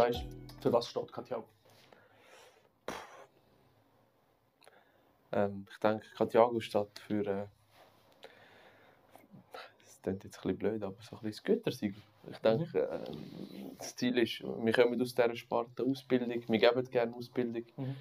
[0.00, 0.24] sagst
[0.62, 1.44] für was steht Katjago?
[5.32, 7.26] Ähm, ich denke, Katjago steht für.
[7.26, 7.46] Äh,
[9.84, 12.02] das klingt jetzt ein bisschen blöd, aber so ein bisschen das Gütersiegel.
[12.30, 13.04] Ich denke, äh,
[13.78, 17.64] das Ziel ist, wir kommen aus dieser Sparte Ausbildung, wir geben gerne Ausbildung.
[17.76, 17.96] Mhm.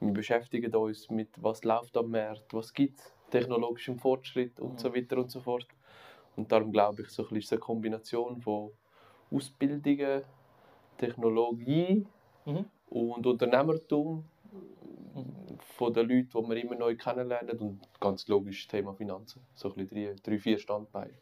[0.00, 4.78] Wir beschäftigen uns mit, was läuft am Markt, was gibt es, technologischem Fortschritt und Mhm.
[4.78, 5.68] so weiter und so fort.
[6.36, 8.72] Und darum glaube ich, so ein bisschen eine Kombination von
[9.30, 10.24] Ausbildungen,
[10.98, 12.06] Technologie
[12.46, 12.64] Mhm.
[12.90, 14.24] und Unternehmertum
[15.14, 15.58] Mhm.
[15.76, 19.40] von den Leuten, die wir immer neu kennenlernen und ganz logisch das Thema Finanzen.
[19.54, 21.14] So ein bisschen drei, drei vier Standbeine,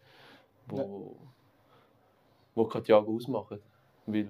[0.69, 1.17] wo,
[2.55, 3.61] wo Katjago ausmachen.
[4.07, 4.29] Weil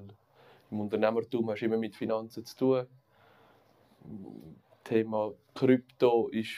[0.70, 2.87] im Unternehmertum hast du immer mit Finanzen zu tun.
[4.84, 6.56] Thema Krypto ist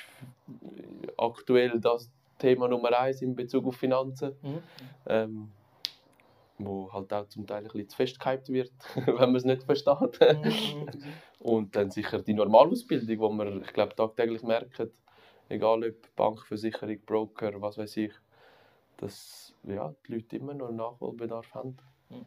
[1.17, 4.35] aktuell das Thema Nummer eins in Bezug auf Finanzen.
[4.43, 4.63] Mhm.
[5.07, 5.51] Ähm,
[6.59, 8.73] wo halt auch zum Teil ein bisschen zu fest gehypt wird,
[9.07, 10.21] wenn man es nicht versteht.
[10.21, 10.89] Mhm.
[11.41, 14.89] Und dann sicher die Normalausbildung, die man, ich glaube, tagtäglich merkt,
[15.49, 18.13] egal ob Bank, Versicherung, Broker, was weiß ich,
[18.97, 21.77] dass ja, die Leute immer noch Nachholbedarf haben,
[22.11, 22.27] Mhm.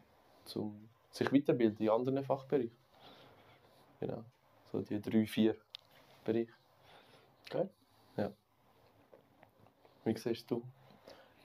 [0.56, 2.76] um sich weiterbilden in anderen Fachbereichen.
[4.00, 4.24] Genau,
[4.70, 5.56] so die drei, vier
[6.24, 6.52] Bereiche.
[7.46, 7.68] Okay.
[8.16, 8.32] Ja.
[10.04, 10.62] Wie siehst du?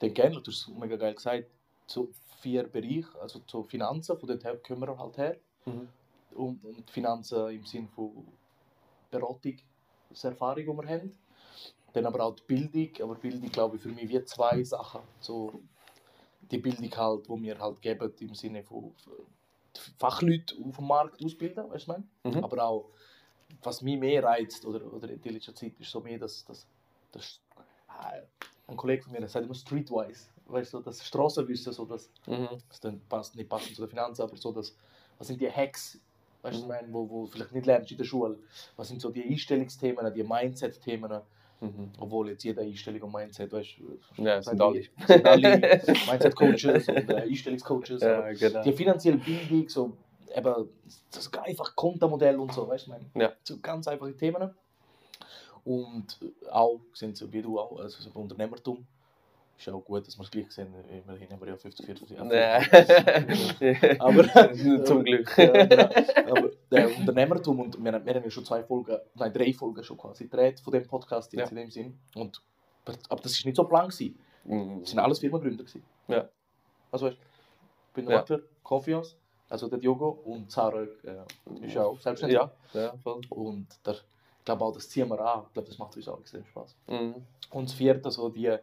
[0.02, 1.50] Den gerne, du hast es mega geil gesagt,
[1.88, 5.38] so vier Bereiche, also so Finanzen, von dort her kommen wir halt her.
[5.66, 5.88] Mhm.
[6.36, 8.12] Und, und Finanzen im Sinne von
[9.12, 11.18] Beratungserfahrung, die wir haben.
[11.94, 15.02] Dann aber auch die Bildung, aber Bildung glaube ich für mich wie zwei Sachen.
[15.20, 15.62] So
[16.42, 18.92] die Bildung halt, die wir halt geben im Sinne von
[19.98, 22.04] Fachleute auf dem Markt ausbilden, weißt du meine?
[22.24, 22.44] Mhm.
[22.44, 22.90] Aber auch,
[23.62, 26.68] was mich mehr reizt oder, oder in der letzten Zeit, ist so mehr das, das,
[27.12, 27.40] das
[27.88, 28.14] ah,
[28.68, 32.48] ein Kollege von mir sagt immer Streetwise, weißt du, das Straßenwissen, so das, Mhm.
[32.70, 34.76] das dann passt nicht passend zu den Finanzen, aber so das,
[35.18, 36.00] was sind die Hacks,
[36.42, 36.68] weißt du, Mhm.
[36.68, 38.38] meine, wo, wo du vielleicht nicht lernst in der Schule,
[38.76, 41.22] was sind so die Einstellungsthemen, die Mindset-Themen,
[41.62, 41.94] Mhm.
[41.98, 44.84] obwohl jetzt jede Einstellung und Mindset, weißt du, Ja, sind alle.
[45.08, 45.62] sind alle
[46.08, 48.62] Mindset-Coaches und äh, Einstellungscoaches, Ja, genau.
[48.64, 49.96] die finanzielle Bildung, so
[50.36, 50.70] eben
[51.12, 53.34] das einfach Kontamodell und so, weißt du, ich meine, Ja.
[53.44, 54.54] so ganz einfache Themen.
[55.64, 56.20] Und
[56.52, 58.86] auch, sind so wie du auch, also so Unternehmertum,
[59.58, 62.24] ist ja auch gut, dass wir es gleich sehen, immerhin haben wir ja 50-40.
[63.60, 63.98] Nee.
[64.00, 65.38] Aber Zum Glück.
[65.38, 65.90] Ja, genau.
[66.32, 69.84] Aber der Unternehmertum, und wir, haben- wir haben ja schon zwei Folgen, nein, drei Folgen
[69.84, 71.50] schon quasi gedreht von dem Podcast jetzt Ja.
[71.50, 72.00] in dem Sinn.
[72.16, 72.42] Und,
[73.10, 74.18] aber das ist nicht so plan gewesen.
[74.46, 74.80] Mhm.
[74.82, 75.84] Das sind alles Firmengründer gewesen.
[76.08, 76.28] Ja.
[76.92, 77.18] Also ich
[77.94, 78.18] bin Ja.
[78.18, 79.16] Makler, Confiance,
[79.50, 82.38] also der Diogo und Sarah äh, ist ja auch selbstständig.
[82.40, 83.22] Ja, ja, voll.
[83.30, 85.44] Und der, ich glaube auch, das ziehen wir an.
[85.48, 86.76] Ich glaube, das macht uns auch extrem Spaß.
[86.88, 87.16] Mhm.
[87.52, 88.54] Und das vierte, so die,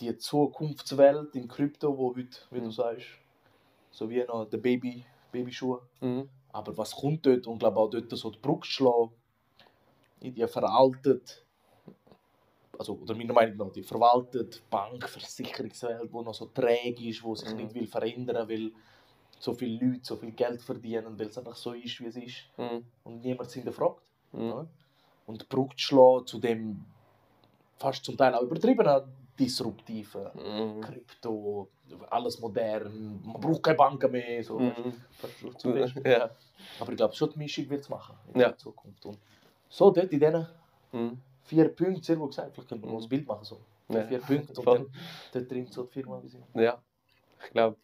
[0.00, 2.70] die Zukunftswelt in Krypto, wo heute, wie du Mhm.
[2.70, 3.06] sagst,
[3.90, 5.80] so wie noch der Baby, Babyschuhe.
[6.00, 6.28] Mhm.
[6.52, 9.12] Aber was kommt dort und glaube auch dort so die Brücke schlagen,
[10.20, 11.44] in die veraltet,
[12.78, 17.34] also oder meiner Meinung nach die verwaltet Bank, Versicherungswelt, die noch so träge ist, wo
[17.34, 17.56] sich Mhm.
[17.56, 18.72] nicht will verändern will,
[19.38, 22.50] so viele Leute so viel Geld verdienen, weil es einfach so ist, wie es ist
[22.56, 22.84] Mhm.
[23.04, 24.02] und niemand es hinterfragt.
[24.32, 24.40] Mhm.
[24.48, 24.66] Ja?
[25.26, 26.84] Und die Brücke zu schlagen zu dem
[27.76, 29.02] fast zum Teil auch übertriebenen
[29.44, 30.80] disruptiven Mhm.
[30.80, 31.68] Krypto,
[32.10, 34.42] alles modern, man braucht keine Banken mehr.
[34.44, 34.58] So.
[35.18, 35.94] Fest.
[36.04, 36.30] Ja.
[36.80, 38.48] Aber ich glaube schon, die Mischung wird es machen in Ja.
[38.48, 39.04] der Zukunft.
[39.06, 39.18] Und
[39.68, 40.46] so dort in diesen
[40.92, 41.18] Mhm.
[41.44, 43.04] vier Punkten, sehr gut gesagt, vielleicht können wir noch Mhm.
[43.04, 43.44] ein Bild machen.
[43.44, 43.58] So.
[43.88, 44.06] Ja.
[44.06, 44.86] Vier Punkte und dann
[45.32, 46.22] dort drin so die Firma.
[46.22, 46.38] Wie sie.
[46.54, 46.80] Ja,
[47.44, 47.76] ich glaube,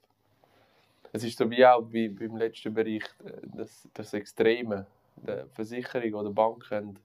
[1.12, 4.86] es ist so wie auch wie beim letzten Bericht, äh, das, das Extreme.
[5.16, 6.96] Die Versicherung oder Banken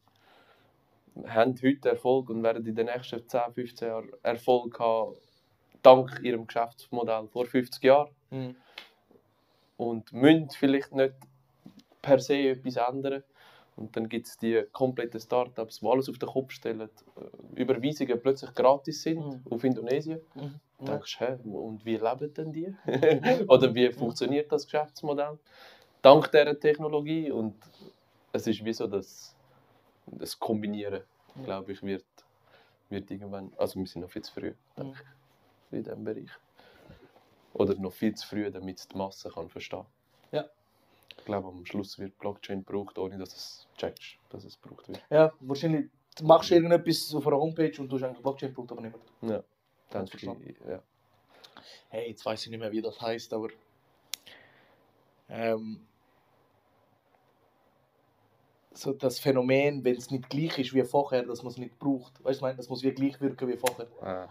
[1.28, 5.16] haben heute Erfolg und werden in den nächsten 10, 15 Jahren Erfolg haben,
[5.82, 8.10] dank ihrem Geschäftsmodell vor 50 Jahren.
[8.32, 8.56] Mhm.
[9.78, 11.14] Und müssen vielleicht nicht
[12.02, 13.24] per se etwas ändern.
[13.76, 18.22] Und dann gibt es die kompletten Startups, die alles auf den Kopf stellen, äh, Überweisungen
[18.22, 19.42] plötzlich gratis sind Mhm.
[19.50, 20.20] auf Indonesien.
[20.36, 20.60] Mhm.
[20.80, 22.76] Du denkst, hä, und wie leben denn die?
[23.48, 25.40] Oder wie funktioniert das Geschäftsmodell?
[26.02, 27.32] Dank dieser Technologie.
[27.32, 27.56] Und
[28.32, 29.36] es ist wie so das,
[30.08, 31.02] das Kombinieren,
[31.36, 31.44] Ja.
[31.44, 32.06] glaube ich, wird,
[32.90, 33.52] wird irgendwann.
[33.58, 35.00] Also, wir sind noch viel zu früh denke
[35.72, 36.30] ich, in diesem Bereich.
[37.54, 39.86] Oder noch viel zu früh, damit es die Masse kann verstehen
[40.32, 40.46] Ja.
[41.18, 45.02] Ich glaube, am Schluss wird Blockchain gebraucht, ohne dass es checkst, dass es gebraucht wird.
[45.10, 45.90] Ja, wahrscheinlich
[46.22, 49.38] machst du irgendetwas auf einer Homepage und du hast eigentlich Blockchain-Punkt, aber nicht mehr.
[49.38, 49.44] Ja,
[49.92, 50.58] Ganz denke ich.
[50.68, 50.82] Ja.
[51.90, 53.50] Hey, jetzt weiß ich nicht mehr, wie das heißt, aber.
[55.30, 55.86] Ähm,
[58.74, 62.24] so das Phänomen, wenn es nicht gleich ist wie vorher, dass man es nicht braucht.
[62.24, 63.88] Weißt du, das muss wie gleich wirken wie vorher.
[64.02, 64.28] Ah.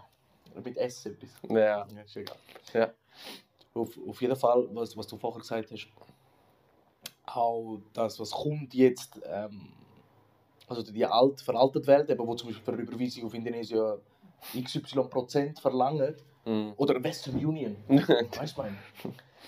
[0.63, 1.29] Mit S etwas.
[1.49, 1.55] ja.
[1.57, 2.35] Ja, ist egal.
[2.73, 2.91] Ja.
[3.73, 5.87] Auf, auf jeden Fall, was, was du vorher gesagt hast,
[7.25, 9.69] auch das, was kommt jetzt, ähm,
[10.67, 13.97] also die alt, veraltete Welt, eben, wo zum Beispiel für eine Überweisung auf Indonesien
[14.61, 16.73] XY Prozent verlangen, Mhm.
[16.75, 18.63] oder Western Union, weißt du?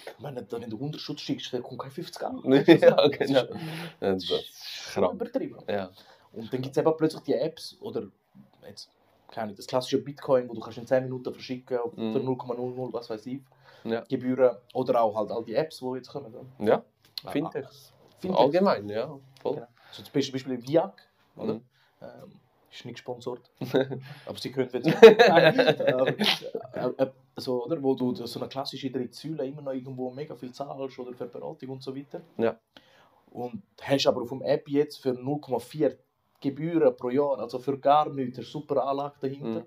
[0.06, 2.68] Ich meine, da, wenn du Unterschutz schickst, dann kommt kein 50 Geld.
[2.82, 3.44] ja, genau.
[4.00, 4.54] Das ist, das ist
[4.94, 5.58] schon übertrieben.
[5.68, 5.90] Ja.
[6.34, 8.04] Und dann gibt es eben plötzlich die Apps oder
[8.68, 8.90] jetzt,
[9.32, 12.14] keine Ahnung, das klassische Bitcoin, wo du kannst in 10 Minuten verschicken Mhm.
[12.14, 13.42] für 0,00, was weiß ich,
[13.84, 14.02] Ja.
[14.02, 14.58] Gebühren.
[14.74, 16.34] Oder auch halt all die Apps, die jetzt kommen.
[16.34, 16.46] oder?
[16.66, 16.84] Ja,
[17.24, 17.94] Ah, Fintechs.
[18.20, 18.40] Fintechs.
[18.42, 19.18] Allgemein, ja.
[19.42, 19.56] Voll.
[19.56, 19.68] Genau.
[19.92, 20.94] So zum Beispiel, Beispiel Viag,
[21.38, 21.54] oder?
[21.56, 21.62] Mhm.
[22.02, 22.32] Ähm,
[22.76, 23.50] ist nicht gesponsert.
[24.26, 24.88] aber sie können jetzt.
[24.88, 27.82] Äh, äh, so, oder?
[27.82, 31.70] Wo du so eine klassische Drittsäule immer noch irgendwo mega viel zahlst oder für Beratung
[31.70, 32.22] und so weiter.
[32.38, 32.58] Ja.
[33.32, 35.98] Und hast aber auf dem App jetzt für 0,4
[36.40, 39.62] Gebühren pro Jahr, also für gar nichts, eine super Anlage dahinter.
[39.62, 39.66] Mhm.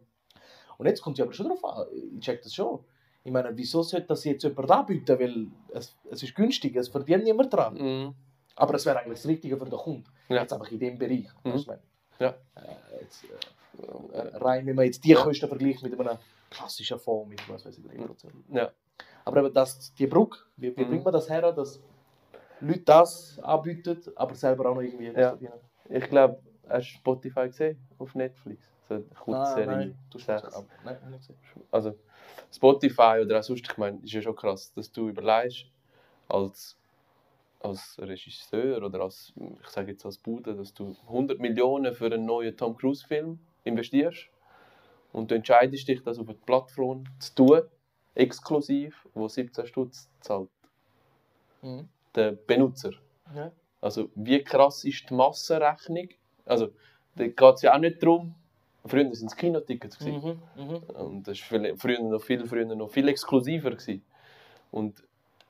[0.79, 2.81] Und jetzt kommt es aber schon darauf an, ich check das schon.
[3.25, 5.19] Ich meine, wieso sollte das jetzt jemand anbieten?
[5.19, 7.75] Weil es, es ist günstig, es verdient niemand dran.
[7.75, 8.15] Mhm.
[8.57, 10.05] Aber es wäre eigentlich das Richtige für den Kunden.
[10.29, 10.43] Ja.
[10.43, 11.29] Jetzt einfach in dem Bereich.
[11.45, 11.65] Mhm.
[12.19, 12.35] Ja.
[13.01, 15.15] Jetzt, äh, rein, wenn man jetzt die.
[15.15, 16.19] Kosten vergleicht mit einem
[16.51, 18.33] klassischen Fonds mit was weiß ich, 3%.
[18.53, 18.73] Ja.
[19.25, 20.89] Aber eben das, die Brücke, wie, wie Mhm.
[20.89, 21.81] bringt man das her, dass
[22.61, 25.29] Leute das anbieten, aber selber auch noch irgendwie etwas Ja.
[25.31, 25.61] verdienen?
[25.91, 27.79] Ich glaube, hast du Spotify gesehen?
[27.99, 28.65] Auf Netflix.
[28.89, 29.77] So eine kurze Ah, Serie.
[29.77, 30.67] nein, du ab.
[30.85, 31.39] Nein, nicht gesehen.
[31.71, 31.95] Also
[32.51, 35.67] Spotify oder auch sonst, ich meine, ist ja schon krass, dass du überlegst,
[36.29, 36.78] als,
[37.61, 42.25] als Regisseur oder als, ich sage jetzt als Bude, dass du 100 Millionen für einen
[42.25, 44.29] neuen Tom Cruise Film investierst
[45.13, 47.63] und du entscheidest dich, das auf eine Plattform zu tun,
[48.15, 50.49] exklusiv, wo 17 Stutz zahlt.
[51.63, 51.89] Mhm.
[52.15, 52.93] Der Benutzer.
[53.35, 53.53] Ja.
[53.81, 56.09] Also wie krass ist die Massenrechnung?
[56.45, 56.69] Also
[57.15, 58.35] da geht es ja auch nicht darum,
[58.87, 60.01] früher waren es Kinotickets.
[60.01, 60.41] Mhm.
[60.57, 60.77] Mhm.
[60.95, 63.71] Und das war früher noch viel, früher noch viel exklusiver.
[63.71, 64.03] Gewesen.
[64.71, 65.03] Und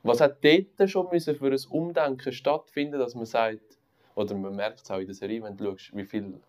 [0.02, 3.78] was hat dort schon müssen für ein Umdenken stattfinden, dass man sagt,
[4.14, 6.40] oder man merkt es auch in der Serie, wenn du schaust, wie viel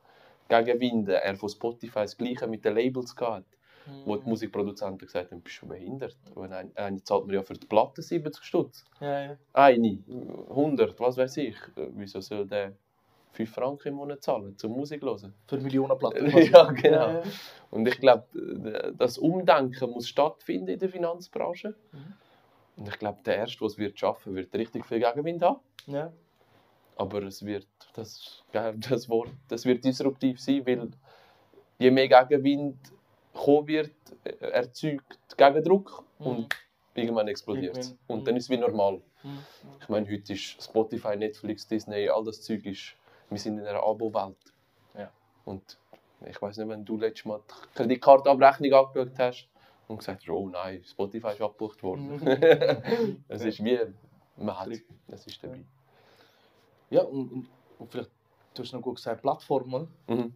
[0.48, 3.16] Gegenwinde er von Spotify das Gleiche mit den Labels
[4.06, 4.22] wo Mhm.
[4.24, 6.16] die Musikproduzenten gesagt haben, bist du behindert?
[6.36, 8.86] Und eine, eine zahlt mir ja für die Platte 70 Stutz.
[9.00, 9.38] Ja, ja.
[9.54, 10.00] Eine,
[10.50, 11.56] 100, was weiß ich.
[11.76, 12.74] Wieso soll der
[13.32, 15.34] 5 Franken im Monat zahlen, zum Musik hören?
[15.48, 16.28] Für Millionenplatten.
[16.52, 17.08] Ja, genau.
[17.08, 17.24] Ja, ja.
[17.72, 21.76] Und ich glaube, das Umdenken muss stattfinden in der Finanzbranche.
[21.92, 22.14] Mhm.
[22.80, 25.60] Und ich glaube, der Erste, der es wird schaffen, wird richtig viel Gegenwind haben.
[25.86, 26.12] Ja.
[26.96, 30.90] Aber es wird, das, das Wort, das wird disruptiv sein, weil
[31.78, 32.78] je mehr Gegenwind
[33.34, 33.92] kommen wird,
[34.24, 36.28] äh, erzeugt Gegendruck Mhm.
[36.28, 36.56] und
[36.94, 37.96] irgendwann explodiert es.
[38.08, 38.26] Und mhm.
[38.26, 39.02] dann ist es wie normal.
[39.24, 39.40] Mhm.
[39.82, 42.94] Ich meine, heute ist Spotify, Netflix, Disney, all das Zeug ist,
[43.30, 44.38] wir sind in einer Abo-Welt.
[44.98, 45.12] Ja.
[45.46, 45.78] Und
[46.26, 49.49] ich weiß nicht, wenn du letztes Mal die Kreditkartenabrechnung angeschaut hast
[49.90, 52.18] und gesagt hast, oh nein, Spotify ist abgebucht worden.
[52.18, 53.24] Mhm.
[53.28, 53.80] es ist wie,
[54.38, 54.70] man hat
[55.08, 55.66] es ist dabei.
[56.92, 57.50] Ja, und, und,
[57.80, 58.12] und vielleicht,
[58.54, 59.88] du hast noch gut gesagt, Plattformen.
[60.08, 60.34] Mhm.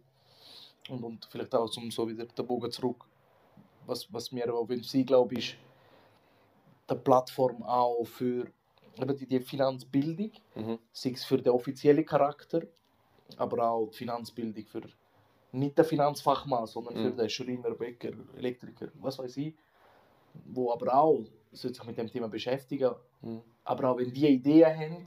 [0.90, 3.04] Und, und vielleicht auch zum so wieder den Bogen zurück.
[3.86, 5.56] Was, was mir auch sein glaube ist,
[6.90, 8.46] die Plattform auch für
[9.00, 10.78] eben die, die Finanzbildung, Mhm.
[10.92, 12.62] sei es für den offiziellen Charakter,
[13.36, 14.82] aber auch die Finanzbildung für
[15.54, 17.16] nicht den Finanzfachmann, sondern für Mhm.
[17.16, 19.54] den Schreiner, Bäcker, Elektriker, was weiß ich,
[20.46, 22.92] wo aber auch sollte sich mit dem Thema beschäftigen.
[23.22, 23.40] Mhm.
[23.64, 25.04] Aber auch wenn die Ideen haben,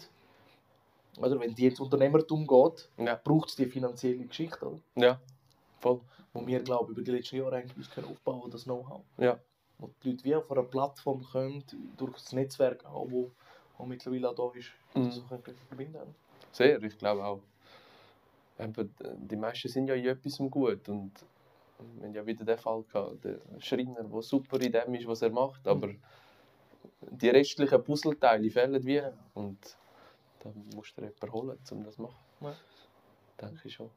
[1.20, 3.20] oder wenn die ins Unternehmertum geht, Ja.
[3.24, 4.80] braucht es die finanzielle Geschichte, oder?
[4.96, 5.20] ja,
[5.80, 6.00] voll.
[6.34, 9.02] wo wir glaube über die letzten Jahre eigentlich können aufbauen das Know-how.
[9.18, 9.40] Ja.
[9.80, 11.64] Wo die Leute wie auf einer Plattform können,
[11.98, 13.32] durch das Netzwerk auch, wo,
[13.78, 15.06] wo mittlerweile auch da ist, Mhm.
[15.06, 15.22] das
[15.68, 16.16] verbinden
[16.52, 17.42] Sehr, ich glaube auch.
[18.60, 18.96] Eben,
[19.30, 21.12] die meisten sind ja in etwas gut und
[21.96, 25.22] wir haben ja wieder den Fall gehabt, der Schreiner, der super in dem ist, was
[25.22, 25.72] er macht, Mhm.
[25.72, 25.90] aber
[27.12, 29.02] die restlichen Puzzleteile fehlen wie
[29.36, 29.78] und
[30.40, 32.26] da musst du jemanden holen, um das zu machen.
[32.42, 32.56] Ja.
[33.42, 33.92] Denke ich schon,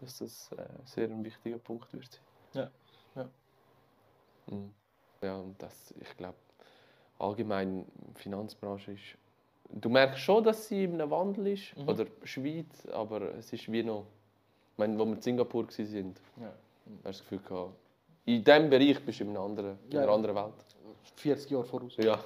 [0.00, 2.20] dass das äh, sehr ein wichtiger Punkt wird
[2.52, 2.70] sein.
[3.16, 3.30] Ja, ja.
[4.54, 4.74] Mhm.
[5.22, 6.36] Ja, und das, ich glaube,
[7.18, 9.16] allgemein die Finanzbranche ist.
[9.70, 11.88] Du merkst schon, dass sie in einem Wandel ist, Mhm.
[11.88, 14.04] oder Schweiz, aber es ist wie noch.
[14.72, 16.46] Ich meine, wo wir in Singapur waren, Ja.
[16.46, 16.54] hast
[16.86, 17.72] du das Gefühl gehabt,
[18.26, 20.14] in diesem Bereich bist du in einer anderen, in einer Ja.
[20.14, 20.54] anderen Welt.
[21.16, 21.96] 40 Jahre voraus.
[21.96, 22.18] Ja,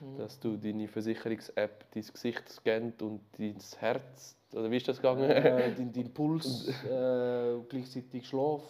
[0.00, 0.18] Mhm.
[0.18, 5.28] dass du deine Versicherungs-App dein Gesicht scannt und dein Herz, oder wie ist das gegangen?
[5.28, 8.60] Äh, dein, dein Puls, äh, gleichzeitig Schlaf.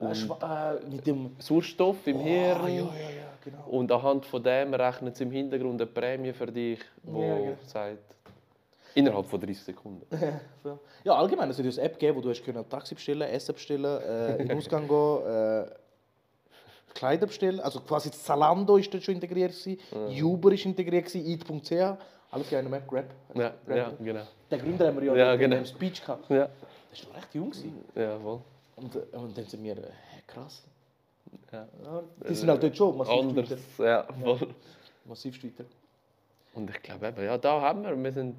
[0.00, 2.60] Äh, Und äh, mit dem Sauerstoff im Hirn.
[2.60, 3.64] Ah, ja, ja, ja, genau.
[3.68, 7.56] Und anhand von dem rechnet sie im Hintergrund eine Prämie für dich, die Ja, genau.
[7.66, 7.98] sagt,
[8.94, 10.06] innerhalb von 30 Sekunden.
[10.64, 10.78] Ja.
[11.04, 14.00] ja, allgemein, es hat eine App gegeben, wo du hast können Taxi bestellen, Essen bestellen,
[14.02, 15.66] äh, in den Ausgang gehen, äh,
[16.94, 17.60] Kleider bestellen.
[17.60, 19.78] Also quasi Zalando ist dort schon integriert gewesen,
[20.24, 21.98] Uber ist integriert gewesen, Eat.ch.
[22.30, 23.04] Alles in einem Grab.
[23.34, 24.22] Ja, Grab, ja, genau.
[24.50, 25.56] Der Gründer haben wir ja, Ja, in genau.
[25.56, 26.28] dem Speech gehabt.
[26.30, 26.48] Ja,
[26.90, 27.50] Das war noch recht jung.
[27.50, 27.84] gewesen.
[27.94, 28.40] ja, voll.
[28.76, 29.82] Und, äh, und dann sind wir, äh,
[30.26, 30.62] krass.
[31.52, 31.68] Ja.
[31.84, 33.84] Ja, die sind halt dort schon massiv Anders, weiter.
[33.88, 34.48] ja, voll.
[35.04, 35.64] Massiv weiter.
[36.54, 38.36] Und ich glaube eben, ja, da haben wir, wir sind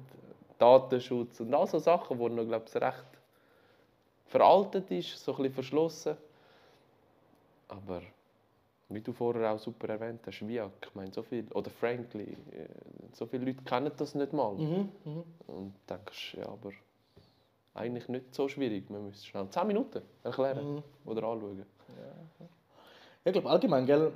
[0.58, 3.04] Datenschutz und all so Sachen, wo noch, glaube ich, recht
[4.26, 6.16] veraltet ist, so ein bisschen verschlossen.
[7.68, 8.00] Aber
[8.88, 12.66] wie du vorher auch super erwähnt hast, Viak, ich meine, so viel, oder Frankly, äh,
[13.12, 14.54] so viele Leute kennen das nicht mal.
[14.54, 15.24] Mhm, mhm.
[15.46, 16.70] Und denkst, ja, aber
[17.74, 18.88] eigentlich nicht so schwierig.
[18.88, 20.82] Man müsste schnell 10 Minuten erklären Mhm.
[21.04, 21.58] oder anschauen.
[21.58, 22.46] Ja,
[23.26, 24.12] ich glaube allgemein, gell,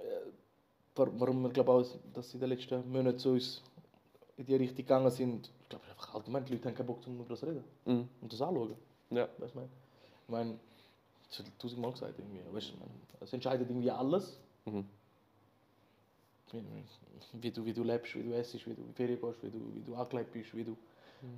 [0.00, 3.62] äh, wa- warum wir glaube auch, dass sie in den letzten Monaten zu uns
[4.36, 7.16] in die Richtung gegangen sind, ich glaube einfach allgemein, die Leute haben keinen Bock, um
[7.20, 8.08] über das zu reden Mhm.
[8.20, 8.74] und das anschauen.
[9.10, 9.28] Ja.
[9.38, 10.58] Weißt du, ich meine,
[11.30, 12.40] ich habe tausendmal gesagt, irgendwie.
[12.54, 12.74] Weißt du,
[13.24, 14.38] es entscheidet irgendwie alles.
[14.64, 14.84] Mhm.
[16.52, 16.62] Wie,
[17.42, 19.58] wie, du, wie du lebst, wie du essst, wie du in Ferien gehst, wie du,
[19.76, 20.76] wie du angelegt bist, wie du,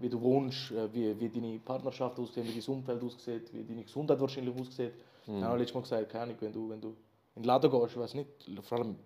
[0.00, 3.82] wie du wohnst, äh, wie, wie deine Partnerschaft aussieht, wie dein Umfeld aussieht, wie deine
[3.82, 4.92] Gesundheit wahrscheinlich aussieht.
[5.26, 5.36] Mhm.
[5.38, 6.96] Ich habe letztes Mal gesagt, keine Ahnung, wenn du, wenn du
[7.36, 8.28] in den Laden gehst, ich weiß nicht,
[8.62, 8.96] vor allem,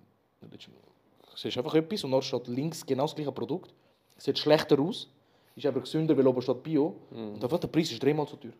[0.41, 3.73] Mal, du siehst einfach etwas und dort steht links genau das gleiche Produkt.
[4.17, 5.09] Es sieht schlechter aus,
[5.55, 6.97] ist aber gesünder, weil oben steht Bio.
[7.11, 8.53] Und einfach der Preis ist dreimal so teuer.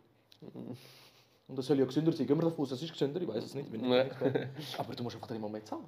[1.47, 2.27] Und das soll ja gesünder sein.
[2.27, 3.71] Gehen wir davon aus, es ist gesünder, ich weiß es nicht.
[3.71, 3.77] Nee.
[4.03, 4.11] nicht
[4.79, 5.85] aber du musst einfach dreimal mehr zahlen.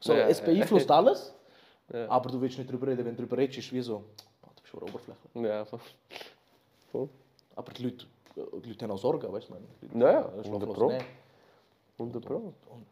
[0.00, 0.44] So, Ja, es ja.
[0.46, 1.34] beeinflusst alles,
[1.92, 2.08] Ja.
[2.10, 3.04] aber du willst nicht darüber reden.
[3.04, 3.96] Wenn du darüber redest, ist es wie so,
[4.42, 5.16] oh, du bist schon oberflächlich.
[5.34, 5.80] Ja, voll.
[6.92, 7.08] voll.
[7.54, 8.06] Aber die Leute,
[8.64, 9.54] die Leute haben auch Sorgen, weißt du?
[9.54, 10.32] ich meine, die Leute Ja, ja,
[10.76, 10.96] haben
[11.98, 12.38] 100 schlaflose Pro.
[12.46, 12.66] Nächte.
[12.66, 12.74] 100 Pro.
[12.74, 12.86] Und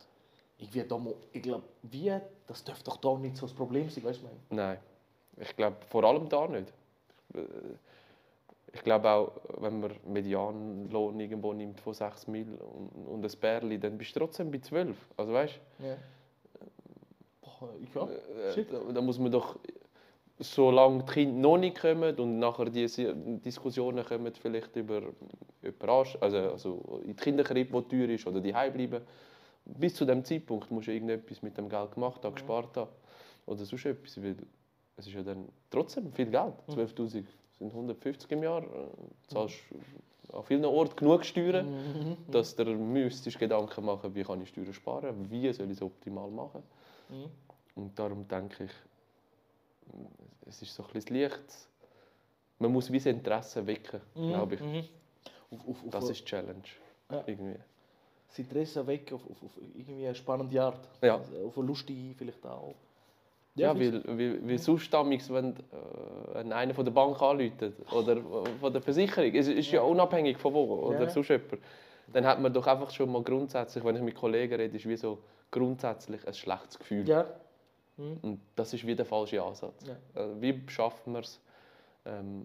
[0.58, 2.12] ich, will da mal- ich glaube, wie,
[2.46, 4.26] das dürfte doch da nicht so das Problem sein, weißt du?
[4.26, 4.38] meine?
[4.50, 4.78] Nein,
[5.38, 6.73] ich glaube vor allem da nicht.
[7.34, 7.40] Äh,
[8.73, 13.78] Ich glaube auch, wenn man Medianlohn irgendwo nimmt von 6 Mil und, und ein Bärli,
[13.78, 14.96] dann bist du trotzdem bei 12.
[15.16, 15.96] Also weißt Ja.
[17.40, 18.06] Boah, ich ja.
[18.06, 18.73] du, Shit.
[18.73, 19.56] da, da muss man doch,
[20.40, 25.02] solange die Kinder noch nicht kommen und nachher diese Diskussionen kommen, vielleicht über
[25.71, 29.02] ansch- also, also in die Kinderkrippe, die teuer ist, oder die bleiben,
[29.64, 32.90] bis zu dem Zeitpunkt musst du irgendetwas mit dem Geld gemacht haben, gespart haben.
[33.47, 34.37] Oder sonst etwas, weil
[34.97, 36.54] es ist ja dann trotzdem viel Geld.
[36.68, 37.25] 12'000
[37.59, 38.62] sind 150 im Jahr.
[38.62, 39.56] äh, Du zahlst
[40.33, 42.16] an vielen Orten genug Steuern, Mhm.
[42.30, 46.30] dass du müsstest Gedanken machen wie kann ich Steuern sparen, wie soll ich es optimal
[46.30, 46.62] machen.
[47.09, 47.25] Mhm.
[47.83, 48.71] Und darum denke ich,
[50.47, 51.68] es ist so ein bisschen das Licht.
[52.59, 54.61] Man muss wie das Interesse wecken, glaube ich.
[55.54, 55.61] Mhm.
[55.61, 56.62] Auf, auf, auf, Das ist die Challenge.
[57.11, 57.23] Ja.
[57.26, 57.58] Irgendwie.
[58.28, 60.88] das Interesse weg auf, auf, irgendwie eine spannende Art.
[61.02, 61.16] Ja.
[61.16, 62.75] Also Auf eine lustige vielleicht auch.
[63.56, 63.92] Ja, fix.
[64.06, 65.54] weil, weil, weil sonst damals, wenn,
[66.34, 68.20] äh, einer von der Bank anruft oder
[68.61, 71.11] von der Versicherung, es ist ja unabhängig von wo oder Ja.
[71.11, 71.58] sonst jemand,
[72.12, 74.96] dann hat man doch einfach schon mal grundsätzlich, wenn ich mit Kollegen rede, ist wie
[74.96, 75.18] so
[75.52, 77.08] grundsätzlich ein schlechtes Gefühl.
[77.08, 77.26] Ja.
[77.96, 79.87] Und das ist wie der falsche Ansatz.
[79.87, 79.96] Ja.
[80.14, 81.40] Also wie schaffen wir es,
[82.04, 82.44] ähm,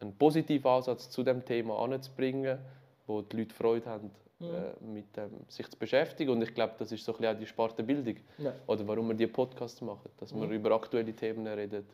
[0.00, 2.58] einen positiven Ansatz zu dem Thema anzubringen,
[3.06, 4.10] wo die Leute Freude haben,
[4.40, 6.30] äh, mit dem sich zu beschäftigen.
[6.32, 8.16] Und ich glaube, das ist so ein bisschen auch die Sparte Bildung.
[8.38, 8.52] Ja.
[8.66, 11.86] Oder warum wir die Podcasts machen, dass wir über aktuelle Themen reden,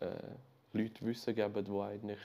[0.00, 0.06] äh,
[0.72, 2.18] Leute Wissen geben, die eigentlich,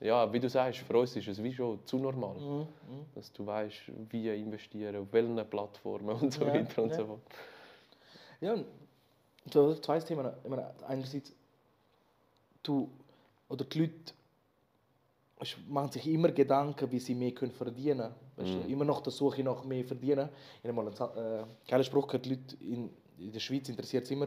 [0.00, 2.66] ja, wie du sagst, für uns ist es wie schon zu normal, Mhm.
[3.14, 3.76] dass du weißt,
[4.10, 6.96] wie investieren, auf welchen Plattformen und so Ja, weiter und ja.
[6.96, 7.20] so fort.
[8.40, 8.56] Ja,
[9.52, 10.30] so zwei Themen.
[10.44, 11.34] Ich meine, einerseits,
[12.62, 12.88] du
[13.48, 14.12] oder die Leute
[15.68, 18.62] machen sich immer Gedanken, wie sie mehr können verdienen können.
[18.62, 20.28] Du, Immer noch der Suche nach mehr verdienen.
[20.62, 24.04] Ich habe mal einen äh, geilen Spruch gehört, die Leute in, in der Schweiz interessiert
[24.04, 24.26] es immer,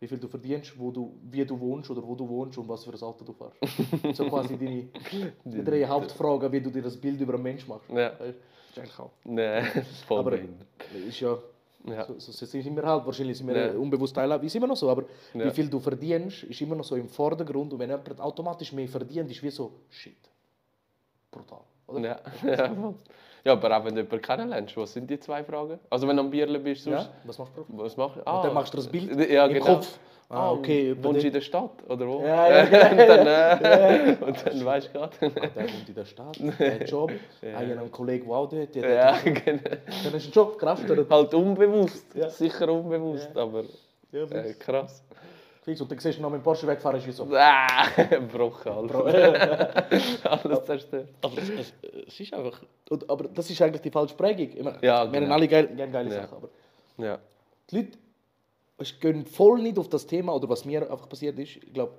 [0.00, 2.84] wie viel du verdienst, wo du, wie du wohnst oder wo du wohnst und was
[2.84, 4.16] für ein Auto du fährst.
[4.16, 4.88] so quasi deine,
[5.44, 7.88] die drei Hauptfragen, wie du dir das Bild über einen Menschen machst.
[7.90, 8.10] Ja.
[8.10, 9.10] Das ist eigentlich auch.
[9.24, 9.64] Nein,
[10.06, 11.38] voll Aber ist ja
[11.86, 12.04] Ja.
[12.06, 13.72] so, so sind wir halt, wahrscheinlich sind wir Ja.
[13.78, 15.04] unbewusst teilhaben, ist immer noch so, aber
[15.34, 15.44] Ja.
[15.46, 18.88] wie viel du verdienst, ist immer noch so im Vordergrund und wenn jemand automatisch mehr
[18.88, 20.16] verdient, ist wie so, shit,
[21.30, 22.00] brutal, oder?
[22.00, 22.20] Ja.
[22.44, 22.94] ja.
[23.44, 25.78] Ja, aber auch wenn du jemanden kennenlernst, was sind die zwei Fragen?
[25.90, 27.10] Also wenn du am Bierle bist, sonst, Ja?
[27.24, 27.64] Was machst du?
[27.68, 28.16] was machst?
[28.18, 29.66] Und dann machst du das Bild ja, im genau.
[29.66, 29.98] Kopf.
[30.30, 32.20] Ah, okay, über Wohnst du in der Stadt oder wo?
[32.20, 32.90] Ja, ja, genau.
[32.90, 35.16] und dann, äh, und dann weißt du gerade.
[35.22, 37.56] Ah, der wohnt in der Stadt, der Job, ja.
[37.56, 39.60] einen Kollegen, der auch dort, der ja, hat genau.
[39.62, 41.06] dann hast du einen Job, Kraft oder...
[41.08, 42.28] Halt unbewusst, Ja.
[42.28, 43.64] sicher unbewusst, aber
[44.12, 45.02] Ja, äh, krass.
[45.68, 45.80] Fix.
[45.80, 47.26] Und dann siehst du noch mit dem Porsche wegfahren, ist wie so.
[47.32, 49.74] Ah, gebrochen, Alter.
[50.24, 51.08] Alles zerstört.
[51.22, 51.74] Aber es, es,
[52.06, 52.62] es ist einfach...
[52.90, 54.50] Und, aber das ist eigentlich die falsche Prägung.
[54.56, 55.34] Ich meine, Ja, wir haben genau.
[55.34, 56.22] alle geil, gerne geile Ja.
[56.22, 56.48] Sachen, aber...
[56.98, 57.18] Ja.
[57.70, 57.98] die Leute
[58.78, 61.56] es gehen voll nicht auf das Thema oder was mir einfach passiert ist.
[61.56, 61.92] Ich glaube,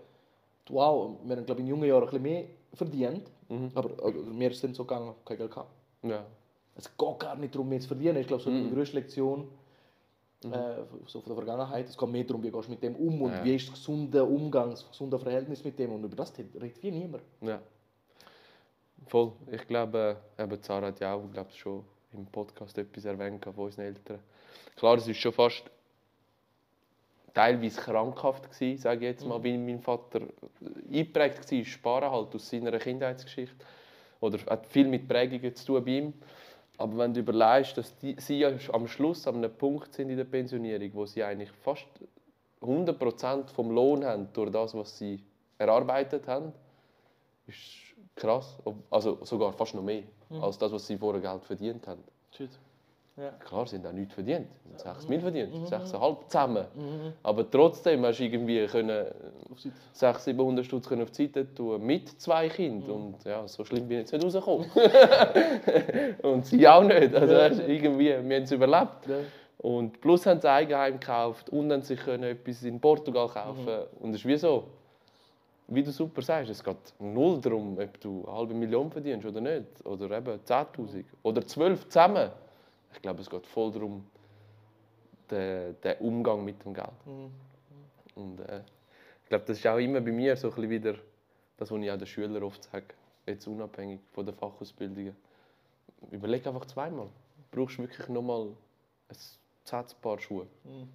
[0.69, 3.29] wow, wir haben glaube in jungen Jahren ein bisschen mehr verdient,
[3.75, 5.69] aber äh, mir ist es dann so gegangen, kein Geld gehabt.
[6.03, 6.25] ja.
[6.75, 8.15] Es geht gar nicht darum, mehr zu verdienen.
[8.17, 9.49] Ich glaube, so die größte Lektion
[10.43, 11.88] äh, so von der Vergangenheit.
[11.89, 13.43] Es geht mehr darum, wie gehst du mit dem um und Ja.
[13.43, 15.91] wie ist das gesunde Umgang, das gesunde Verhältnis mit dem.
[15.91, 17.24] Und über das redet wie niemand.
[17.41, 17.60] Ja.
[19.08, 19.34] Voll.
[19.51, 23.53] Ich glaube, äh, eben Zara hat ja auch glaube schon im Podcast etwas erwähnt von
[23.55, 24.19] unseren Eltern.
[24.75, 25.63] Klar, es ist schon fast
[27.34, 30.22] teilweise krankhaft gewesen, sage ich jetzt mal, wie mein Vater
[30.91, 33.65] eingeprägt war, Sparen halt aus seiner Kindheitsgeschichte.
[34.19, 36.13] Oder hat viel mit Prägungen zu tun bei ihm.
[36.79, 40.24] Aber wenn du überlegst, dass die, sie am Schluss an einem Punkt sind in der
[40.24, 41.86] Pensionierung, wo sie eigentlich fast
[42.62, 45.21] 100% vom Lohn haben durch das, was sie
[45.57, 46.53] erarbeitet haben,
[47.48, 47.59] ist
[48.15, 48.57] krass.
[48.89, 50.03] Also sogar fast noch mehr
[50.41, 52.03] als das, was sie vorher Geld verdient haben.
[52.31, 52.51] Shit.
[53.19, 53.31] Ja.
[53.45, 54.47] Klar, sie haben auch nichts verdient.
[54.77, 56.65] Sie haben 6 Mil verdient, 6,5 zusammen.
[57.21, 59.07] Aber trotzdem hast du irgendwie können
[59.51, 59.75] Auf Seite.
[59.93, 62.89] 600, 700 Stutz auf die Seite tun mit zwei Kindern.
[62.91, 64.69] Und ja, so schlimm bin ich jetzt nicht rausgekommen.
[66.21, 67.13] und sie auch nicht.
[67.13, 67.47] Also Ja.
[67.67, 69.07] irgendwie, wir haben es überlebt.
[69.07, 69.17] Ja.
[69.57, 73.67] Und plus haben sie Eigenheim gekauft und haben sich können etwas in Portugal kaufen.
[73.99, 74.63] Und es ist wie so,
[75.67, 79.41] wie du super sagst, es geht null darum, ob du eine halbe Million verdienst oder
[79.41, 79.85] nicht.
[79.85, 82.29] Oder eben 10'000 oder 12 zusammen.
[82.93, 84.05] Ich glaube, es geht voll darum,
[85.29, 87.05] den, den Umgang mit dem Geld.
[87.05, 87.31] Mhm.
[88.15, 88.63] Und äh,
[89.24, 90.96] ich glaube, das ist auch immer bei mir so ein wieder
[91.58, 92.88] das, was ich auch den Schülern oft sage,
[93.25, 95.15] jetzt unabhängig von den Fachausbildungen.
[96.12, 97.10] Überleg einfach zweimal.
[97.51, 98.48] Brauchst du wirklich nochmal
[99.10, 99.17] ein
[99.63, 100.48] zehntes Paar Schuhe?
[100.63, 100.89] Mhm.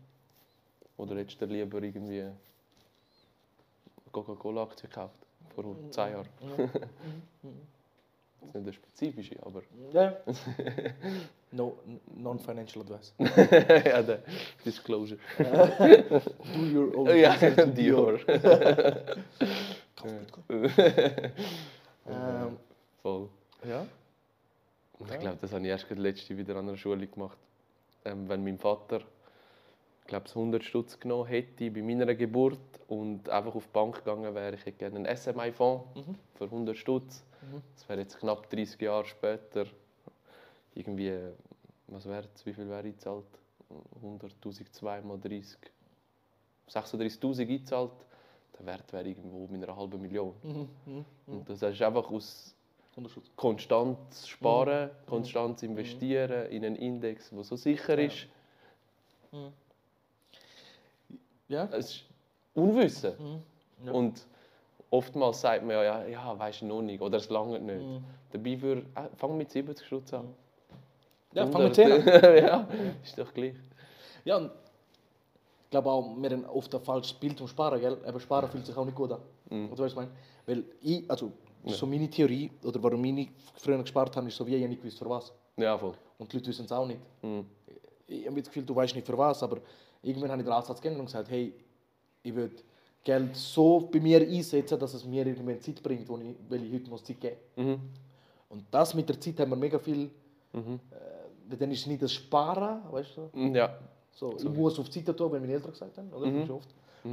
[0.97, 2.37] Oder hättest du lieber irgendwie eine
[4.13, 5.15] Coca-Cola-Aktie gekauft?
[5.55, 6.29] Vor zehn Jahren.
[8.53, 9.63] Das ist nicht eine spezifische, aber...
[9.93, 10.17] Ja.
[11.53, 11.79] no,
[12.17, 13.15] non-financial advice.
[13.19, 14.23] ja, der
[14.65, 15.19] Disclosure.
[15.39, 17.37] Do your own ja,
[17.67, 18.19] Dior.
[19.97, 20.11] Kauf
[20.49, 20.71] Bitcoin.
[22.07, 22.57] Ähm,
[23.03, 23.29] Voll.
[23.67, 23.87] ja.
[24.99, 25.11] Und.
[25.11, 27.39] Ich glaube, das habe ich erst letzte wieder an einer Schule gemacht.
[28.05, 29.01] Ähm, wenn mein Vater
[30.05, 34.35] ich glaube, 100 Stutz genommen hätte bei meiner Geburt und einfach auf die Bank gegangen
[34.35, 36.15] wäre, ich hätte gerne einen SMI-Fonds Mhm.
[36.35, 37.25] für 100 Stutz.
[37.53, 37.63] Mhm.
[37.75, 39.67] Das wäre jetzt knapp 30 Jahre später.
[40.75, 41.13] Irgendwie,
[41.89, 43.25] was wäre es, wie viel wäre eingezahlt?
[44.03, 45.59] 100'000, 2 mal 30.
[46.69, 47.93] 36'000 eingezahlt.
[48.59, 50.35] Der Wert wäre irgendwo mit einer halben Million.
[50.43, 50.69] Mhm.
[50.87, 51.05] Mhm.
[51.27, 52.55] Und das ist einfach aus
[53.37, 55.07] konstant sparen, Mhm.
[55.07, 58.07] konstant investieren in einen Index, der so sicher Ja.
[58.07, 58.27] ist.
[61.49, 61.65] Ja.
[61.73, 62.05] Es ist
[62.55, 63.15] Unwissen.
[63.19, 63.87] Mhm.
[63.87, 63.93] Ja.
[63.93, 64.27] Und
[64.95, 67.83] oftmals sagt man ja, ja, ja weißt du noch nicht oder es langt nicht.
[67.83, 68.05] Mhm.
[68.31, 70.35] Dabei würde, äh, fang mit 70 Stutz an.
[71.33, 72.23] Ja, fang mit 100.
[72.23, 72.69] 10 ja,
[73.03, 73.55] ist doch gleich.
[74.25, 74.51] Ja, und
[75.65, 77.99] ich glaube auch, wir haben oft ein falsches Bild vom Sparen, gell?
[78.07, 79.21] Aber Sparen fühlt sich auch nicht gut an.
[79.51, 79.73] Mhm.
[79.73, 80.11] Oder weißt du, ich meine?
[80.47, 81.33] Weil ich, also,
[81.67, 84.81] so meine Theorie, oder warum ich nicht früher gespart habe, ist so, wie ich nicht
[84.81, 85.33] gewusst, für was.
[85.57, 85.95] Ja, voll.
[86.19, 87.01] Und die Leute wissen es auch nicht.
[87.23, 87.47] Mhm.
[88.07, 89.59] Ich habe das Gefühl, du weißt nicht für was, aber
[90.03, 91.53] irgendwann habe ich den Ansatz geändert und gesagt, hey,
[92.23, 92.51] ich will
[93.05, 96.73] Geld so bei mir einsetzen, dass es mir irgendwann Zeit bringt, wo ich, weil ich
[96.73, 97.79] heute muss Zeit geben Mhm.
[98.49, 100.11] Und das mit der Zeit haben wir mega viel,
[100.53, 100.81] Mhm.
[101.51, 103.31] äh, dann ist es nicht das Sparen, weißt du?
[103.39, 103.79] Mhm, Ja.
[104.13, 106.27] So, ich muss auf die Seite tun, wenn meine Eltern gesagt haben, oder?
[106.27, 106.49] Mhm.
[106.51, 106.69] Oft.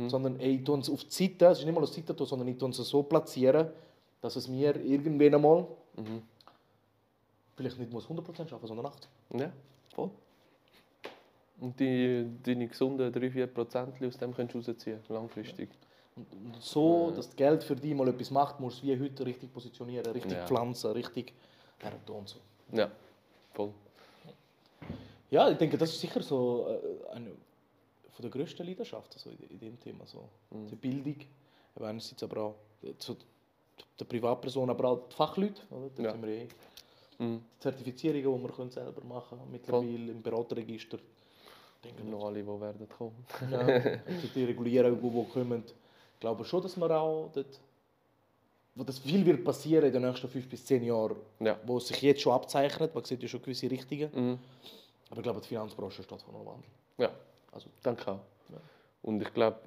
[0.07, 2.15] Sondern ey, ich tue es auf die Seite, es ist nicht mal auf die Seite
[2.15, 3.67] tun, sondern ich tue es so platzieren,
[4.21, 6.21] dass es mir irgendwann einmal Mhm.
[7.57, 9.09] vielleicht nicht muss 100% schaffen, sondern 80.
[9.37, 9.51] Ja,
[9.95, 10.11] voll.
[11.59, 15.69] Und die, deine gesunden 3-4% aus dem kannst du rausziehen, langfristig.
[16.15, 19.25] Und und so, dass das Geld für dich mal etwas macht, musst du wie heute
[19.25, 20.45] richtig positionieren, richtig Ja.
[20.45, 21.33] pflanzen, richtig
[21.79, 22.39] hertun und so.
[22.73, 22.91] Ja,
[23.53, 23.71] voll.
[25.29, 27.31] Ja, ich denke, das ist sicher so äh, eine
[28.11, 30.05] von der grössten Leidenschaften so in, in dem Thema.
[30.05, 30.27] So.
[30.51, 31.15] Die Bildung,
[31.75, 33.15] aber einerseits aber auch äh, so
[33.97, 35.61] der Privatperson, aber auch die Fachleute.
[35.69, 35.89] Oder?
[35.95, 36.11] Da Ja.
[36.11, 36.47] sind wir eh
[37.19, 37.39] Mhm.
[37.59, 40.97] Zertifizierungen, die wir können selber machen können, mittlerweile im Beraterregister.
[40.97, 43.25] Ich denke, Noch alle, die werden kommen.
[43.51, 43.79] ja,
[44.35, 45.63] die Regulierungen, die, die kommen,
[46.21, 47.59] glaube schon, dass wir auch dort,
[48.75, 51.59] wo das viel wird passieren in den nächsten fünf bis zehn Jahren, Ja.
[51.65, 54.39] wo sich jetzt schon abzeichnet, man sieht ja schon gewisse Richtungen, Mhm.
[55.09, 56.69] aber ich glaube, die Finanzbranche steht vor einem Wandel.
[56.97, 57.11] Ja,
[57.51, 58.19] Also, danke auch.
[58.49, 58.57] Ja.
[59.03, 59.59] Und ich glaube,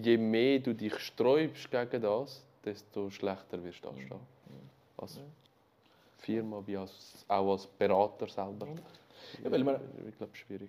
[0.00, 4.20] je mehr du dich sträubst gegen das, desto schlechter wirst du anstehen.
[4.96, 5.18] Als
[6.18, 8.68] Firma, wie als, auch als Berater selber.
[9.42, 10.68] Ja, weil man- ich glaube, schwierig.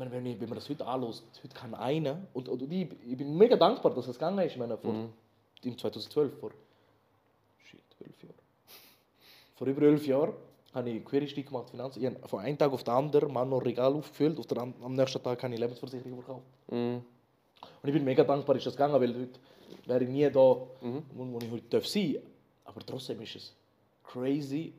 [0.00, 3.16] Meine, wenn, ich, wenn man das heute anlässt, heute kann einer, und, und ich, ich
[3.16, 5.12] bin mega dankbar, dass es gegangen ist, ich meine, vor, Mhm.
[5.62, 6.50] im 2012, vor
[7.64, 8.34] shit, 12 Jahren.
[9.54, 10.32] Vor über 11 Jahren
[10.74, 12.00] habe ich Quereinstieg gemacht, Finanzen.
[12.00, 14.74] Ich habe von einem Tag auf den anderen Mann noch Regal aufgefüllt, auf der, an-
[14.82, 16.46] am nächsten Tag habe ich Lebensversicherung verkauft.
[16.68, 17.02] Mhm.
[17.82, 19.38] Und ich bin mega dankbar, ist das gegangen, weil heute
[19.86, 21.02] wäre ich nie da, Mhm.
[21.14, 22.22] wo, ich heute darf sein darf.
[22.64, 23.54] Aber trotzdem ist es
[24.04, 24.72] crazy.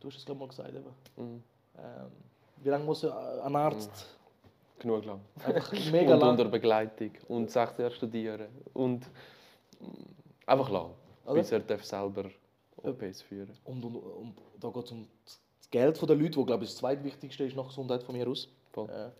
[0.00, 0.84] Du hast es ich mal gesagt, eben.
[1.16, 1.42] Mhm.
[1.78, 2.10] Ähm,
[2.62, 4.06] wie lange muss ein Arzt
[4.82, 5.20] genug lang.
[5.44, 6.30] Einfach mega und lang.
[6.30, 9.08] unter Begleitung und sechs Jahre studieren und
[10.46, 10.90] einfach lang,
[11.24, 11.34] Oder?
[11.34, 12.24] bis er darf selber
[12.82, 16.64] OPs führen Und, und, und da geht es um das Geld der Leute, wo glaube
[16.64, 18.48] ich das zweitwichtigste ist nach Gesundheit von mir aus.
[18.72, 18.88] Voll.
[18.90, 19.10] Äh,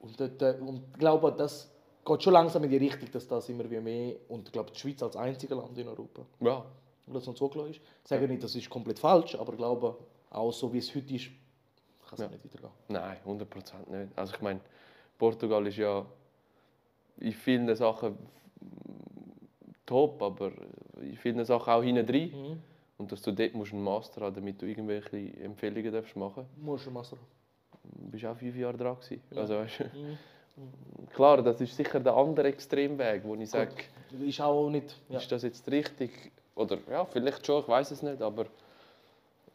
[0.00, 1.70] und, dort, äh, und ich glaube, das
[2.04, 4.78] geht schon langsam in die Richtung, dass das immer wie mehr und ich glaube die
[4.78, 6.64] Schweiz als einzige Land in Europa, Ja,
[7.06, 7.80] das noch zugelassen ist.
[7.80, 9.96] Ich sage nicht, das ist komplett falsch, aber ich glaube,
[10.30, 11.28] auch so wie es heute ist,
[12.08, 12.28] kann es Ja.
[12.28, 12.70] nicht weitergehen.
[12.88, 14.18] nein, 100% nicht.
[14.18, 14.60] Also ich meine,
[15.18, 16.04] Portugal ist ja
[17.20, 18.16] in vielen Sachen
[19.86, 20.52] top, aber
[21.00, 22.30] in vielen Sachen auch hinten drin.
[22.30, 22.62] Mhm.
[22.98, 26.86] Und dass du dort musst einen Master haben damit du irgendwelche Empfehlungen darfst machen Musst
[26.86, 27.16] du Master
[27.84, 28.96] Du bist auch fünf Jahre dran.
[28.96, 29.22] Gewesen.
[29.30, 29.40] Ja.
[29.40, 30.18] Also, weißt, du, mhm.
[31.14, 33.72] klar, das ist sicher der andere Extremweg, wo ich sage,
[34.26, 34.96] Ist auch nicht.
[35.08, 35.18] Ja.
[35.18, 36.32] ist das jetzt richtig?
[36.54, 38.46] Oder ja, vielleicht schon, ich weiß es nicht, aber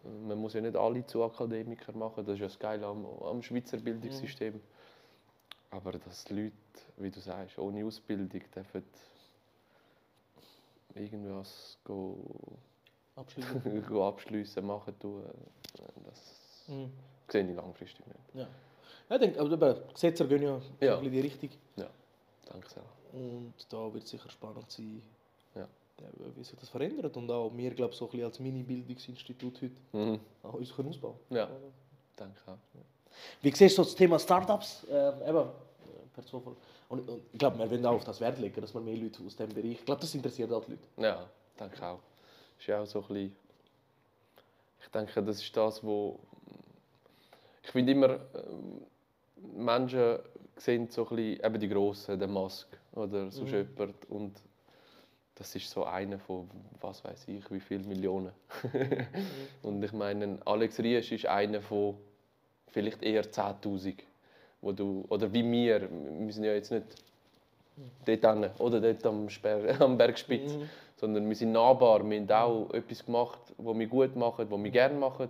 [0.03, 2.25] man muss ja nicht alle zu Akademiker machen.
[2.25, 4.59] Das ist ja das Geile am, am Schweizer Bildungssystem.
[5.71, 6.53] Aber dass die Leute,
[6.97, 8.83] wie du sagst, ohne Ausbildung dürfen
[10.95, 12.17] irgendwas go,
[13.15, 13.87] Abschließend.
[13.87, 15.23] go abschliessen, machen, tun,
[16.05, 16.91] das mhm.
[17.27, 18.19] sehe ich langfristig nicht.
[18.33, 18.47] Ja.
[19.09, 20.87] Ja, ich denke, aber die Gesetze gehen ja, Ja.
[20.87, 20.99] ja.
[20.99, 21.49] in die Richtung.
[22.45, 22.83] Danke sehr.
[23.13, 25.01] Und da wird es sicher spannend sein, Ja.
[25.01, 25.22] ja,
[26.35, 27.15] wie sich das verändert.
[27.17, 30.19] Und auch wir, glaube so ein bisschen als Mini-Bildungsinstitut heute Mhm.
[30.43, 31.49] auch uns können ausbauen Ja,
[32.15, 32.57] danke auch.
[33.41, 34.85] Wie siehst du das Thema Startups?
[34.85, 35.49] Äh, eben,
[36.13, 36.55] per Zufall.
[36.89, 39.23] Und, und ich glaube, wir wollen auch auf das Wert legen, dass wir mehr Leute
[39.23, 39.71] aus diesem Bereich.
[39.79, 40.87] Ich glaube, das interessiert auch die Leute.
[40.97, 41.27] Ja,
[41.59, 41.99] denke auch.
[42.59, 43.35] Ist ja auch so ein bisschen,
[44.81, 46.19] ich denke, das ist das, wo
[47.63, 48.81] ich finde immer, ähm,
[49.55, 50.19] Menschen
[50.57, 53.47] sehen so ein bisschen, eben die Grossen, den Musk oder so Mhm.
[53.47, 54.33] jemand und
[55.35, 58.31] das ist so einer von, was weiß ich, wie viele Millionen.
[59.63, 61.95] und ich meine, Alex Riesch ist einer von
[62.67, 63.95] vielleicht eher 10'000,
[64.61, 66.85] wo du, oder wie wir, wir sind ja jetzt nicht
[68.05, 70.69] dort hin, oder dort am, Sper am Bergspitz, Mhm.
[70.97, 74.71] sondern wir sind nahbar, wir haben auch etwas gemacht, was wir gut machen, was wir
[74.71, 75.29] gerne machen,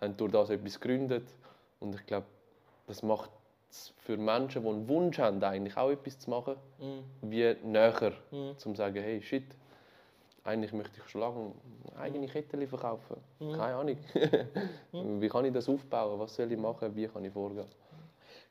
[0.00, 1.24] haben durch das etwas gegründet
[1.80, 2.26] und ich glaube,
[2.86, 3.30] das macht
[3.98, 7.30] für Menschen, die einen Wunsch haben, eigentlich auch etwas zu machen, Mhm.
[7.30, 8.58] wie näher, Mhm.
[8.58, 9.44] zum zu sagen, hey, shit,
[10.44, 11.52] eigentlich möchte ich schon lange
[11.98, 13.16] eigene Kettchen verkaufen.
[13.38, 13.52] Mhm.
[13.52, 13.96] Keine Ahnung.
[15.20, 16.18] wie kann ich das aufbauen?
[16.18, 16.94] Was soll ich machen?
[16.96, 17.66] Wie kann ich vorgehen?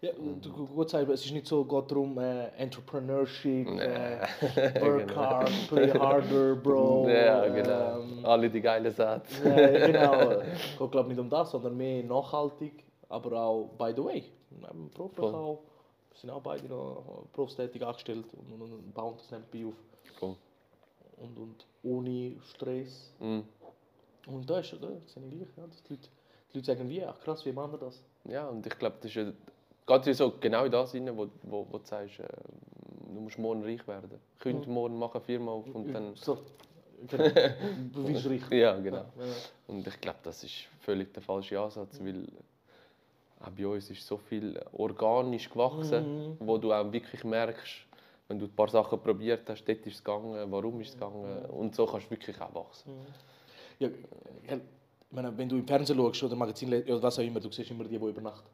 [0.01, 4.19] Ja, du gut sagen, es ist nicht so geht darum, äh, Entrepreneurship, äh,
[4.82, 5.15] work Genau.
[5.15, 7.05] hard, play harder, bro.
[7.10, 7.99] ja, genau.
[7.99, 9.49] ähm, Alle die geilen Sätze.
[9.49, 10.32] Ja, genau.
[10.41, 14.24] Es geht glaube nicht um das, sondern mehr nachhaltig, aber auch by the way.
[14.52, 15.36] Neben beruflich Voll.
[15.36, 15.60] auch.
[16.15, 19.76] Sind auch beide noch berufstätig angestellt und, und, und bauen das nebenbei auf.
[20.22, 20.36] Cool.
[21.17, 23.13] Und, und ohne Stress.
[23.19, 23.43] Mhm.
[24.28, 26.10] Und da ist das sehe ich gleich, ja, dass die, Leute,
[26.52, 28.04] die Leute sagen, wie, ach krass, wie machen wir das?
[28.26, 29.24] Ja, und ich glaube, das ist ja,
[29.98, 32.28] geht ja so genau in das rein, wo, wo, wo du sagst, äh,
[33.13, 34.19] du musst morgen reich werden.
[34.39, 34.74] Könnt Mhm.
[34.74, 36.15] morgen machen, Firma auf und dann...
[36.15, 36.38] So,
[37.08, 37.24] genau.
[37.93, 38.60] du bist richtig.
[38.60, 39.06] Ja, genau.
[39.17, 39.34] Ja, ja.
[39.67, 42.28] Und ich glaube, das ist völlig der falsche Ansatz, weil
[43.41, 46.38] auch bei uns ist so viel organisch gewachsen, Mhm.
[46.39, 47.86] wo du auch wirklich merkst,
[48.28, 51.45] wenn du ein paar Sachen probiert hast, dort ist es gegangen, warum ist es gegangen
[51.45, 52.91] und so kannst du wirklich auch wachsen.
[53.80, 54.60] Ja, ja, ich
[55.15, 57.84] meine, wenn du im Fernsehen schaust oder Magazin oder was auch immer, du siehst immer
[57.86, 58.47] die, die übernachten.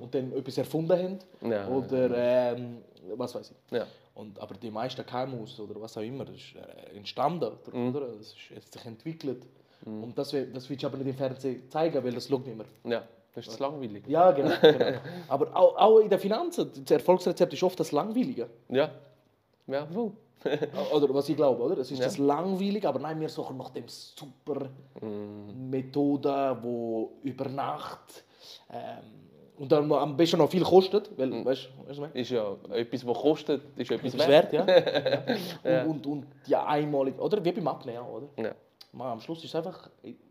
[0.00, 1.50] Und dann etwas erfunden haben.
[1.50, 2.78] Ja, Oder ähm,
[3.16, 3.76] was weiß ich.
[3.76, 3.86] ja.
[4.14, 7.52] Und, aber die meisten KMUs oder was auch immer, das ist äh, entstanden.
[7.72, 7.94] Mhm.
[7.94, 8.08] Oder?
[8.08, 9.42] Das ist, es hat sich entwickelt.
[9.84, 12.68] Und das, will- das willst du aber nicht im Fernsehen zeigen, weil das schaut niemand.
[12.84, 14.04] ja, das ist zu langweilig.
[14.08, 14.50] Ja, genau.
[14.60, 14.98] genau.
[15.28, 18.48] aber auch, auch in den Finanzen, das Erfolgsrezept ist oft das Langweilige.
[18.68, 18.90] Ja,
[19.68, 20.12] ja, voll.
[20.94, 21.78] Oder was ich glaube, oder?
[21.78, 22.04] Es ist Ja.
[22.04, 24.68] das Langweilige, aber nein, wir suchen nach dem super
[25.00, 28.24] Mm, Methode, wo über Nacht
[28.72, 28.78] ähm,
[29.58, 31.44] und dann am besten noch viel kostet, weil, Mhm.
[31.44, 32.12] weißt du, weißt du, was ich meine?
[32.14, 34.52] Ist ja etwas, was kostet, ist etwas Etwas wert.
[34.52, 35.34] wert, ja.
[35.72, 35.82] Ja.
[35.84, 37.44] Und, und, und ja, einmalig, oder?
[37.44, 38.26] Wie beim Abnehmen, oder?
[38.36, 38.52] Ja.
[38.92, 39.90] Man, am Schluss ist es einfach,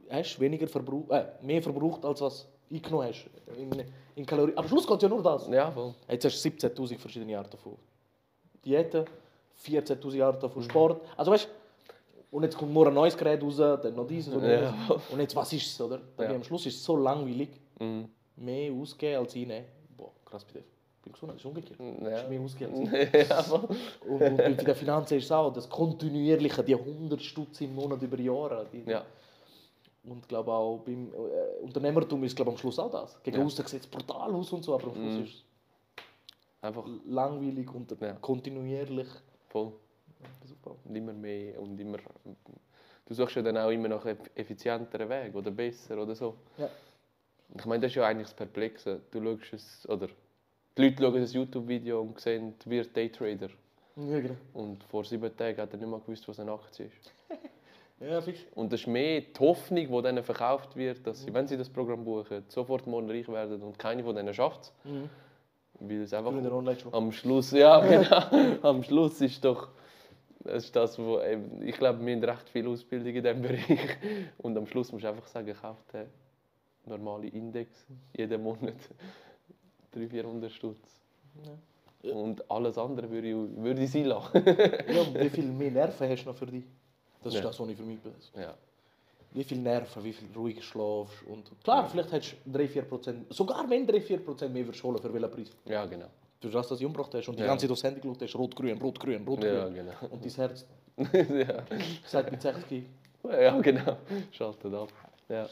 [0.10, 3.26] hast weniger verbraucht, äh, mehr verbraucht, als was eingenommen hast
[3.58, 3.84] in,
[4.16, 4.58] in Kalorien.
[4.58, 5.48] Am Schluss geht es ja nur das.
[5.48, 5.94] ja, voll.
[6.10, 7.74] Jetzt hast du 17'000 verschiedene Arten von
[8.64, 9.06] Diäten,
[9.66, 11.02] 14'000 Arten von Sport.
[11.16, 11.48] Also weißt
[12.32, 14.50] und jetzt kommt morgen ein neues Gerät raus, dann noch dieses und Ja.
[14.50, 14.74] jenes.
[15.12, 16.02] Und jetzt, was ist es, oder?
[16.20, 16.32] Ja.
[16.32, 18.10] Am Schluss ist es so langweilig, Mhm.
[18.38, 19.66] mehr ausgeben als einnehmen.
[19.98, 20.64] Boah, krass bei dir.
[21.04, 21.80] Bin gesund, das ist umgekehrt.
[21.80, 22.10] Ja.
[22.10, 23.60] Das ist mehr ausgeben als ja.
[24.08, 28.02] Und, und bei den Finanzen ist es auch, das kontinuierliche, die 100 Stutz im Monat
[28.02, 28.66] über Jahre.
[28.74, 29.06] Die, ja.
[30.08, 33.22] Und ich glaube auch beim äh, Unternehmertum ist glaube am Schluss auch das.
[33.24, 33.44] Gegen Ja.
[33.46, 35.24] außen sieht es brutal aus und so, aber am Schluss Mhm.
[35.24, 35.44] ist es
[36.62, 38.14] Einfach langweilig und Ja.
[38.14, 39.08] kontinuierlich.
[39.50, 39.72] voll.
[40.44, 40.78] Aufbauen.
[40.86, 41.98] Und immer mehr und immer.
[43.06, 46.36] Du suchst ja dann auch immer nach effizienteren Weg oder besser oder so.
[46.58, 46.68] Ja.
[47.56, 49.02] Ich meine, das ist ja eigentlich das Perplexe.
[49.12, 50.08] Du schaust es, oder
[50.78, 53.50] Die Leute schauen das YouTube-Video und sehen, wird Daytrader.
[53.98, 54.36] Ja, genau.
[54.54, 57.14] Und vor sieben Tagen hat er nicht mal gewusst, was eine Aktie ist.
[58.00, 58.40] Ja, fix.
[58.56, 61.70] Und das ist mehr die Hoffnung, die denen verkauft wird, dass sie, wenn sie das
[61.70, 64.74] Programm buchen, sofort morgen reich werden und keine von denen schafft es.
[64.84, 65.10] Mhm.
[65.80, 66.34] Weil es einfach
[66.92, 69.70] am Schluss, ja genau, am Schluss ist doch,
[70.40, 73.98] das ist das, wo, eben, ich glaube, wir haben recht viel Ausbildung in diesem Bereich.
[74.38, 76.08] Und am Schluss musst du einfach sagen, kauf den
[76.86, 78.76] normalen Index jeden Monat
[79.92, 81.02] 300, 400 Stutz.
[82.04, 84.44] Und alles andere würde ich, würde ich sein lassen.
[84.46, 86.66] Ja, wie viel mehr Nerven hast du noch für dich?
[87.26, 87.48] Das ist Ja.
[87.48, 87.98] das, was ich für mich
[88.36, 88.54] ja.
[89.32, 91.24] Wie viel Nerven, wie viel ruhig schlafst.
[91.28, 95.50] Und klar, vielleicht hättest du 3-4%, sogar wenn 3-4% mehr würdest holen, für welchen Preis?
[95.66, 96.06] ja, genau.
[96.40, 97.48] Du hast das, was du umgebracht hast und die Ja.
[97.48, 99.54] ganze Zeit aufs Handy geschaut hast, rot-grün, rot-grün, rot-grün.
[99.56, 99.94] Ja, genau.
[100.12, 100.66] Und dein Herz
[101.48, 101.64] ja.
[102.06, 102.84] sagt mit 60.
[103.24, 103.98] ja, genau.
[104.32, 104.90] Schaltet ab.
[105.28, 105.50] Ja.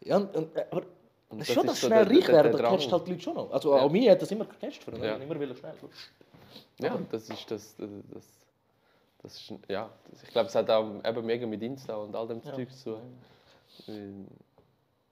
[0.00, 0.82] Ja, und, und, äh, aber
[1.28, 3.10] Und das ist schon ist das so schnell der- reich werden, da catcht halt die
[3.12, 3.52] Leute schon noch.
[3.52, 3.82] Also Ja.
[3.82, 5.14] auch mich hat das immer gecatcht, für Ja.
[5.16, 5.74] immer will schnell.
[6.80, 7.76] Ja, das ist das.
[7.76, 8.24] das, das,
[9.22, 12.26] das ist, ja, das, ich glaube, es hat auch eben mega mit Insta und all
[12.28, 12.54] dem Ja.
[12.54, 13.18] Zeug zu tun.
[13.86, 14.14] Weil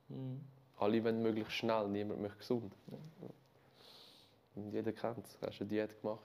[0.08, 0.40] Mhm.
[0.78, 2.72] Alle wollen möglichst schnell, niemand möchte gesund.
[4.56, 5.38] Und jeder kennt es.
[5.38, 6.18] Du hast eine Diät gemacht.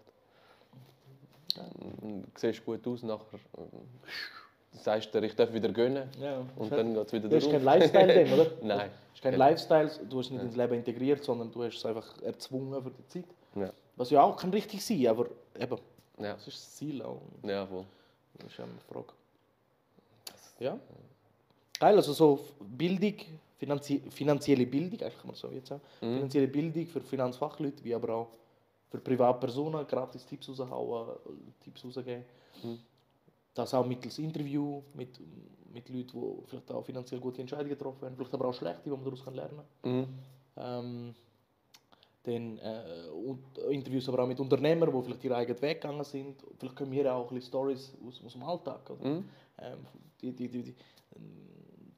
[1.81, 6.09] Und Du siehst gut aus, nachher äh, sagst du ich darf wieder gönnen.
[6.19, 6.43] Ja.
[6.55, 7.75] Und dann geht es wieder Du hast keinen drauf.
[7.79, 8.51] Lifestyle dann, oder?
[8.63, 8.89] Nein.
[8.89, 9.37] Du hast keinen Ja.
[9.49, 10.45] Lifestyle, du hast es nicht Ja.
[10.47, 13.25] ins Leben integriert, sondern du hast es einfach erzwungen für die Zeit.
[13.55, 13.71] Ja.
[13.97, 15.27] Was ja auch kann richtig sein, aber
[15.59, 15.77] eben,
[16.19, 17.21] Ja, das ist das Ziel auch.
[17.43, 17.85] ja voll.
[18.37, 19.13] Das ist ja eine Frage.
[20.59, 20.79] Ja.
[21.79, 23.15] Geil, also so Bildung,
[23.57, 25.81] finanzie finanzielle Bildung, eigentlich kann man so jetzt sagen.
[26.01, 26.15] Mhm.
[26.15, 28.27] Finanzielle Bildung für Finanzfachleute, wie aber auch
[28.89, 31.17] für Privatpersonen, gratis Tipps raushauen,
[31.63, 32.23] Tipps rausgeben.
[32.63, 32.79] Mhm.
[33.53, 35.19] Das auch mittels Interview mit,
[35.73, 38.89] mit Leuten, die vielleicht auch finanziell gute Entscheidungen getroffen haben, vielleicht aber auch schlechte, die
[38.89, 39.91] man daraus lernen kann.
[39.91, 40.07] Mhm.
[40.57, 41.15] Ähm,
[42.25, 46.43] dann äh, Interviews aber auch mit Unternehmern, die vielleicht ihren eigenen Weg gegangen sind.
[46.59, 48.89] Vielleicht können wir auch ein bisschen Stories aus, aus dem Alltag.
[48.89, 49.07] Oder?
[49.09, 49.25] Mhm.
[49.59, 49.77] Ähm,
[50.21, 50.75] die, die, die, die,
[51.15, 51.47] ähm,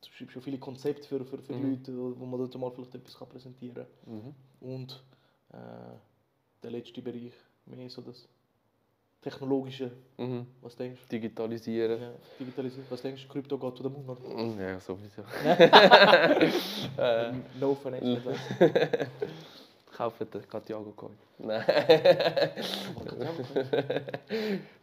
[0.01, 1.71] du schreibst schon viele Konzepte für, für, für Mhm.
[1.71, 4.21] Leute, wo man dort mal vielleicht etwas kann präsentieren Mhm.
[4.21, 4.35] kann.
[4.71, 5.03] Und
[5.53, 5.57] äh,
[6.63, 7.33] der letzte Bereich,
[7.65, 8.27] mehr so das
[9.21, 9.91] Technologische.
[10.17, 10.45] Mhm.
[10.61, 11.99] Was denkst Digitalisieren.
[11.99, 12.05] du?
[12.05, 12.85] Ja, Digitalisierung.
[12.89, 13.27] Was denkst du?
[13.29, 14.19] Krypto geht zu Mund, oder?
[14.21, 15.23] Mhm, Ja, sowieso.
[17.59, 18.35] No financial
[19.97, 21.17] Kaufen den Katjago Coin.
[21.39, 21.63] Nein.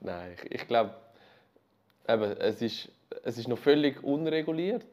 [0.01, 0.93] Nein, ich, ich glaube,
[2.07, 2.89] es ist,
[3.23, 4.85] es ist noch völlig unreguliert,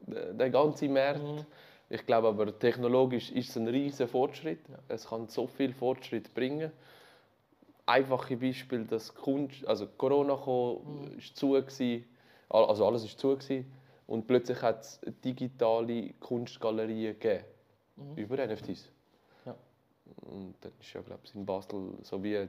[0.00, 1.22] der, ganze Markt.
[1.22, 1.44] Mhm.
[1.88, 4.58] Ich glaube aber, technologisch ist es ein riesiger Fortschritt.
[4.68, 4.78] Ja.
[4.88, 6.72] Es kann so viel Fortschritt bringen.
[7.86, 11.18] Einfache Beispiel, dass Kunst, also Corona kam, Mhm.
[11.18, 12.04] ist zu gewesen,
[12.48, 13.72] Al- also alles ist zu gewesen,
[14.08, 17.44] und plötzlich hat es digitale Kunstgalerien gegeben
[17.96, 18.16] Mhm.
[18.16, 18.90] über NFTs.
[20.22, 22.48] Und dann ist ja, glaube ich, in Basel so wie ein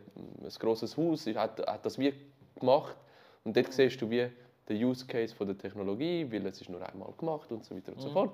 [0.60, 2.14] grosses Haus, hat, hat das wie
[2.60, 2.96] gemacht.
[3.44, 4.28] Und dort siehst du wie
[4.68, 7.94] den Use Case von der Technologie, weil es ist nur einmal gemacht und so weiter
[7.94, 8.14] und so Mhm.
[8.14, 8.32] fort.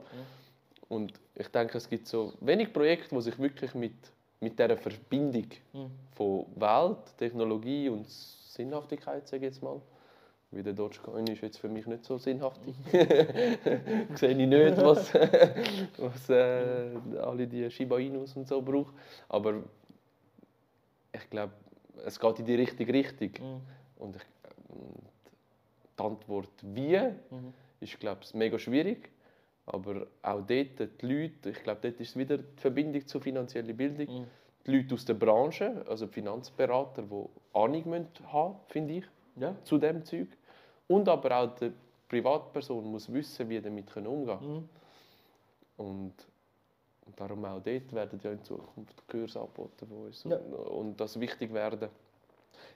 [0.89, 3.93] Und ich denke, es gibt so wenig Projekte, die sich wirklich mit,
[4.39, 5.91] mit dieser Verbindung Mhm.
[6.11, 9.79] von Welt, Technologie und Sinnhaftigkeit, sage ich jetzt mal,
[10.55, 12.75] wie der Dogecoin ist jetzt für mich nicht so sinnhaftig.
[14.15, 15.13] Sehe ich nicht, was,
[15.97, 18.93] was äh, alle die Shiba Inus und so brauchen.
[19.29, 19.63] Aber
[21.13, 21.53] ich glaube,
[22.05, 23.29] es geht in die richtige Richtung.
[23.39, 23.61] Mhm.
[23.97, 24.23] Und, ich,
[24.69, 25.03] und
[25.97, 27.53] die Antwort «Wie?» Mhm.
[27.79, 29.09] ist, glaube ich, mega schwierig.
[29.65, 34.21] Aber auch dort, die Leute, ich glaube, dort ist wieder die Verbindung zur finanziellen Bildung.
[34.21, 34.25] Mhm.
[34.65, 39.55] Die Leute aus der Branche, also die Finanzberater, die Ahnung haben finde ich, Ja.
[39.63, 40.27] zu dem Zeug.
[40.87, 41.71] Und aber auch die
[42.09, 44.47] Privatperson muss wissen, wie damit umgehen kann.
[44.47, 44.69] Mhm.
[45.77, 46.13] Und
[47.05, 50.23] und darum auch dort werden ja in Zukunft Kurse angeboten von uns.
[50.23, 50.37] Ja.
[50.37, 51.89] Und, und das wichtig werden.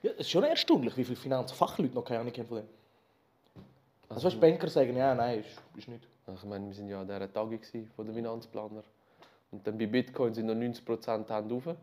[0.01, 2.67] Ja, es ist schon erstaunlich, wie viele Finanzfachleute noch keine Ahnung haben von dem.
[4.09, 6.07] Also, Also, weißt, Banker sagen, ja, nein, ist, ist nicht.
[6.33, 7.59] ich meine, wir waren ja an dieser Tagung
[7.95, 8.83] von den Finanzplaner.
[9.51, 11.75] Und dann bei Bitcoin sind noch 90% Hände rauf.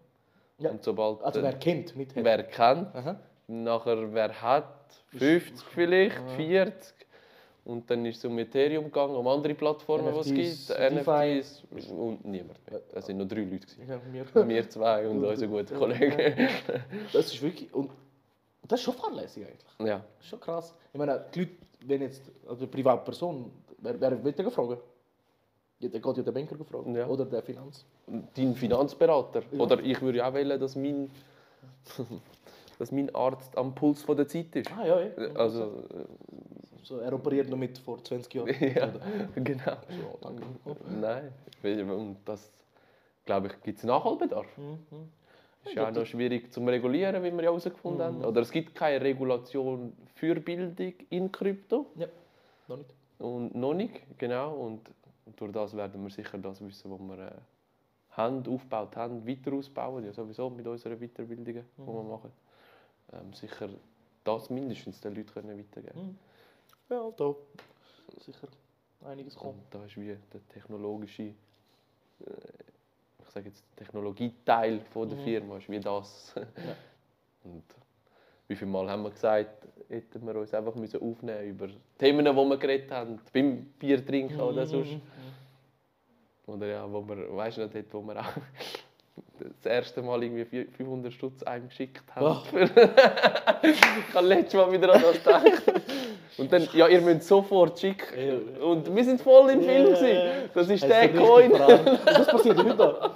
[0.58, 0.70] Ja.
[0.70, 2.24] Und sobald Also, wer kennt, nicht hat.
[2.24, 3.18] wer kennt, Aha.
[3.48, 4.83] nachher wer hat,
[5.16, 6.36] 50 vielleicht, Aha.
[6.36, 6.94] 40.
[7.64, 11.06] Und dann ist es um Ethereum gegangen, um andere Plattformen, die NFTs, es gibt.
[11.06, 12.82] NFTs und niemand mehr.
[12.92, 13.66] Es sind nur drei Leute.
[13.88, 14.26] Ja, mir.
[14.48, 15.78] Wir zwei und unser guter ja.
[15.78, 16.48] Kollege.
[17.12, 17.72] Das ist wirklich.
[17.72, 17.90] Und
[18.68, 19.88] das ist schon fahrlässig eigentlich.
[19.88, 19.96] Ja.
[19.96, 20.74] Das ist schon krass.
[20.92, 21.52] Ich meine, die Leute,
[21.86, 24.82] wenn jetzt also eine Privatperson, wer, wer wird gefragt?
[25.78, 26.86] Ja, der geht ja der Banker gefragt.
[26.88, 27.06] Ja.
[27.06, 27.84] Oder der Finanz.
[28.34, 29.42] Dein Finanzberater.
[29.50, 29.58] Ja.
[29.58, 31.10] Oder ich würde ja auch wählen, dass mein,
[32.80, 34.70] dass mein Arzt am Puls von der Zeit ist.
[34.72, 35.10] Ah, ja, ja.
[35.34, 35.84] Also,
[36.82, 38.48] So, er operiert noch mit vor 20 Jahren.
[38.60, 38.92] ja,
[39.34, 39.76] genau.
[39.88, 40.42] So, danke.
[41.00, 42.52] Nein, und das,
[43.24, 44.46] glaube ich, gibt es Nachholbedarf.
[44.58, 45.08] Mhm.
[45.64, 48.18] ist ja auch noch schwierig zu regulieren, wie wir ja herausgefunden haben.
[48.18, 48.24] Mhm.
[48.26, 51.86] Oder es gibt keine Regulation für Bildung in Krypto.
[51.96, 52.06] Ja,
[52.68, 52.90] noch nicht.
[53.18, 54.52] Und noch nicht, genau.
[54.54, 54.90] Und
[55.36, 57.30] durch das werden wir sicher das Wissen, was wir äh,
[58.10, 60.04] haben, aufgebaut haben, weiter ausbauen.
[60.04, 62.08] Ja, sowieso mit unseren Weiterbildungen, die wir Mhm.
[62.10, 62.30] machen.
[63.14, 63.68] Ähm, sicher
[64.24, 66.18] das mindestens den Leuten können weitergeben Mhm.
[66.90, 67.34] Ja, da
[68.20, 68.48] sicher
[69.04, 69.62] einiges Und kommen.
[69.70, 71.34] da ist wie der technologische, äh,
[73.22, 75.22] ich sage jetzt, der Technologieteil von der Mhm.
[75.24, 76.34] Firma ist wie das.
[77.44, 77.62] Und
[78.48, 82.32] wie viele Mal haben wir gesagt, hätten wir uns einfach müssen aufnehmen über Themen, die
[82.32, 84.92] wir geredet haben, beim Bier trinken oder sonst.
[84.92, 85.00] Mhm.
[86.46, 88.32] Oder ja, wo wir, weißt du noch, dort, wo wir auch
[89.62, 92.38] das erste Mal irgendwie vier- 500 Stutz einem geschickt haben.
[93.64, 95.62] Ich habe letztes Mal wieder an das gedacht.
[96.36, 98.56] Und dann, ja, ihr müsst sofort schicken.
[98.60, 99.86] Und wir sind voll im Film.
[99.86, 100.48] gewesen.
[100.52, 101.50] Das ist der Coin.
[101.52, 101.60] Und
[102.06, 103.14] das passiert heute noch.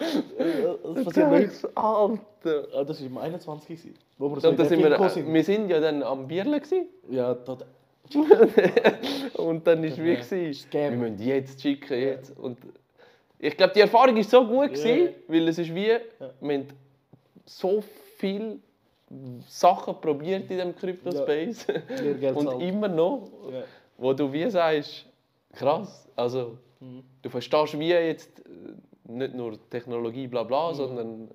[0.94, 1.50] Das passiert heute.
[1.76, 2.68] Alter.
[2.74, 3.68] Ah, das war im 21.
[3.68, 5.32] gewesen, wo wir Und so den sind wir, sind.
[5.34, 6.60] wir sind ja dann am Bierle.
[6.60, 6.86] Gewesen.
[7.10, 7.58] Ja, da,
[9.34, 10.92] Und dann war wie, gewesen, Scam.
[11.00, 11.98] wir müssen jetzt schicken.
[12.00, 12.36] Jetzt.
[12.38, 12.58] Und
[13.38, 14.82] ich glaube, die Erfahrung war so gut, Ja.
[14.84, 15.86] gewesen, weil es ist wie,
[16.40, 16.66] wir haben
[17.44, 17.82] so
[18.16, 18.58] viele
[19.46, 21.66] Sachen probiert in diesem Crypto-Space.
[22.02, 22.62] Lehrgeld Und zahlt.
[22.62, 23.62] immer noch, Ja.
[23.96, 25.06] wo du wie sagst,
[25.52, 27.02] krass, also Mhm.
[27.22, 28.42] du verstehst wie jetzt äh,
[29.10, 30.74] nicht nur Technologie bla bla, Mhm.
[30.74, 31.28] sondern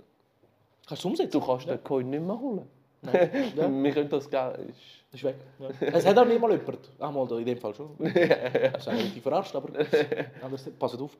[0.87, 1.31] Kannst du umsetzen?
[1.31, 1.75] du kannst ja.
[1.75, 2.67] den Coin nicht mehr holen.
[3.01, 3.29] Nein.
[3.57, 3.69] Ja.
[3.83, 4.57] Wir können das Geld...
[4.69, 5.35] ist- Ist weg.
[5.59, 5.69] Ja.
[5.91, 6.79] Es hat auch nicht mal jemand.
[6.99, 7.89] Ah, mal da, in dem Fall schon.
[7.99, 9.69] Das ist eigentlich verarscht, aber
[10.41, 10.69] anders.
[10.79, 11.17] Passt auf.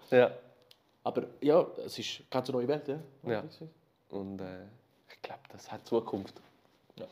[1.04, 3.00] Aber ja, es ist eine ganz neue Welt, ja.
[3.24, 3.44] Ja.
[4.10, 4.64] Und äh,
[5.10, 6.40] ich glaube, das hat Zukunft.
[6.96, 7.06] Ja.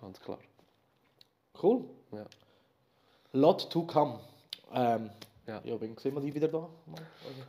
[0.00, 0.38] Ganz klar.
[1.62, 1.84] Cool.
[2.12, 2.26] Ja.
[3.32, 4.20] Lot to come.
[4.72, 5.10] Ähm,
[5.46, 5.60] Ja.
[5.64, 6.68] ja, wann sehen wir die wieder da?
[6.88, 7.42] Also,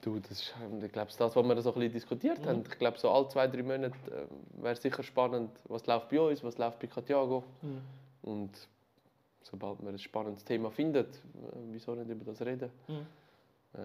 [0.00, 2.46] Du, das ist, ich glaube, das, was wir so ein bisschen diskutiert Mhm.
[2.46, 2.62] haben.
[2.66, 6.42] Ich glaube, so alle zwei, drei Monate äh, wäre sicher spannend, was läuft bei uns,
[6.42, 7.44] was läuft bei Katiago.
[7.60, 7.82] Mhm.
[8.22, 8.50] Und
[9.42, 11.20] sobald man ein spannendes Thema findet, äh,
[11.70, 12.70] wieso nicht über das reden?
[12.88, 13.06] Mhm.
[13.74, 13.78] Äh,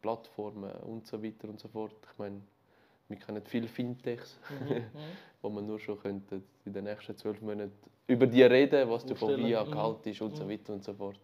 [0.00, 1.94] Plattformen und so weiter und so fort.
[2.12, 2.40] Ich meine,
[3.08, 4.84] wir kennen viele Fintechs, Mhm.
[5.42, 7.72] wo man nur schon könnte in den nächsten zwölf Monaten
[8.06, 9.46] über die reden, was du von Vorstellen.
[9.48, 9.70] VIA Mhm.
[9.70, 10.50] Gehalt ist und so Mhm.
[10.50, 11.20] weiter und so fort.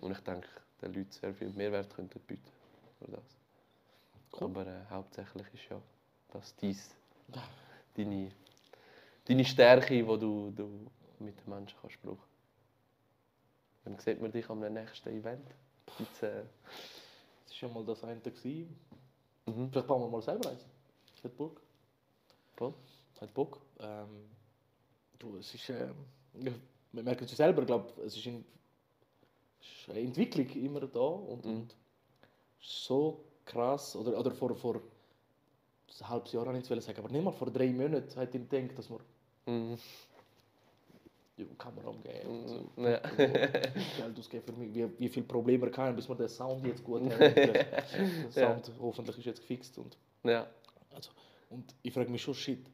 [0.00, 0.48] Und ich denke,
[0.80, 2.50] den Leuten sehr viel Mehrwert könnten bieten
[2.98, 3.36] für das.
[4.40, 4.48] Cool.
[4.48, 5.80] Aber äh, hauptsächlich ist ja
[6.32, 6.94] das dies,
[7.94, 8.30] deine,
[9.28, 10.86] deine Stärke, die du, du
[11.18, 12.22] mit den Menschen kannst brauchen.
[13.84, 15.46] Wann sieht man dich am nächsten Event?
[15.98, 16.42] Gibt's, äh,
[17.62, 18.20] schon mal das eine.
[18.20, 18.76] Gewesen.
[19.46, 19.70] mhm.
[19.70, 20.64] Vielleicht bauen wir mal selber eins.
[21.22, 21.60] Hat Bock.
[22.56, 22.74] Voll.
[23.20, 23.60] Hat Bock.
[23.78, 24.28] Ähm,
[25.18, 25.90] du, es ist, ja,
[26.34, 28.44] wir merken es ja selber, ich glaube, es ist, in,
[29.60, 31.50] es ist eine Entwicklung immer da und, Mhm.
[31.52, 31.76] und
[32.60, 37.50] so krass, oder, oder vor, vor ein halbes Jahr, jetzt sagen, aber nicht mal vor
[37.50, 39.00] drei Monaten hätte ich gedacht, dass wir
[39.46, 39.78] Mhm.
[41.36, 42.56] Ja, Kamera umgehen und so.
[42.76, 42.84] Mhm.
[42.86, 42.98] Ja.
[42.98, 46.84] Geld ausgeben für mich, wie, wie viele Probleme wir hatten, bis wir den Sound jetzt
[46.84, 47.18] gut haben.
[47.18, 47.84] der
[48.30, 50.46] Sound hoffentlich ist jetzt gefixt und ja.
[50.94, 51.10] Also,
[51.50, 52.66] und ich frage mich schon, shit.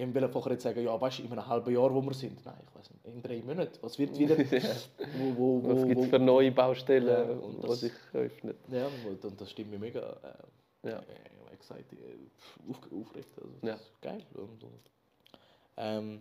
[0.00, 2.44] Ich wollte vorher jetzt sagen, ja, weißt du, in einem halben Jahr, wo wir sind.
[2.46, 3.76] Nein, ich weiß nicht, in drei Monaten.
[3.82, 4.38] Was wird wieder.
[5.18, 8.54] wo, wo, wo, Was gibt es für neue Baustellen, Ja, und das- sich öffnen?
[8.70, 10.00] Ja, und, das stimmt mir mega.
[10.84, 10.98] Äh, Ja.
[11.00, 13.28] äh, excited, äh, auf, aufregt.
[13.42, 13.72] Also, Ja.
[13.72, 14.22] das ist geil.
[14.34, 14.90] Und, und,
[15.76, 16.20] ähm,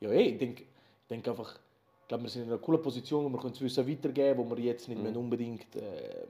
[0.00, 0.64] ja, ey, ich denke
[1.10, 1.58] ich denk einfach,
[2.02, 4.56] ich glaube, wir sind in einer coolen Position, wo wir können das Wissen weitergeben wo
[4.56, 5.04] wir jetzt nicht Mhm.
[5.04, 5.74] mehr unbedingt.
[5.74, 6.26] Äh,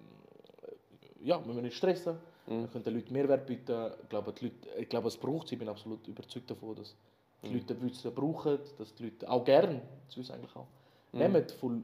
[1.23, 2.17] ja, wir müssen nicht stressen.
[2.47, 2.63] Mhm.
[2.63, 3.91] Wir können den Leuten Mehrwert bieten.
[4.03, 5.53] Ich glaube, die Leute, ich glaube, es braucht es.
[5.53, 6.95] Ich bin absolut überzeugt davon, dass
[7.43, 7.55] die Mhm.
[7.57, 10.67] Leute Wissen brauchen, dass die Leute auch gerne das Wissen eigentlich auch
[11.13, 11.19] Mhm.
[11.19, 11.49] nehmen.
[11.61, 11.81] Voll,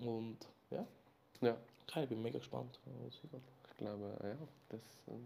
[0.00, 0.36] und
[0.70, 0.84] ja,
[1.40, 1.56] Ja.
[1.88, 2.78] okay, ich bin mega gespannt.
[3.08, 4.36] Ich glaube, ja,
[4.68, 4.80] dass,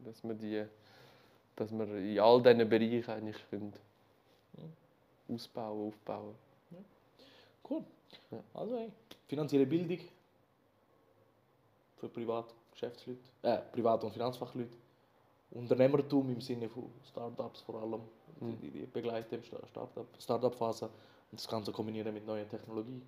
[0.04, 0.64] dass wir die,
[1.56, 3.72] dass wir in all diesen Bereichen eigentlich können
[5.28, 6.34] ausbauen, aufbauen.
[7.68, 7.84] Cool.
[8.30, 8.38] Ja.
[8.54, 8.90] Also, ey,
[9.26, 9.98] finanzielle Bildung
[11.98, 14.70] für Privat- Geschäftsleute, äh, Privat- und Finanzfachleute.
[15.50, 18.02] Unternehmertum im Sinne von Startups vor allem,
[18.40, 18.60] Mhm.
[18.60, 20.84] die, die begleiten im Sta- Startup, Startup-Phase
[21.30, 23.00] und das Ganze kombinieren mit neuer Technologie.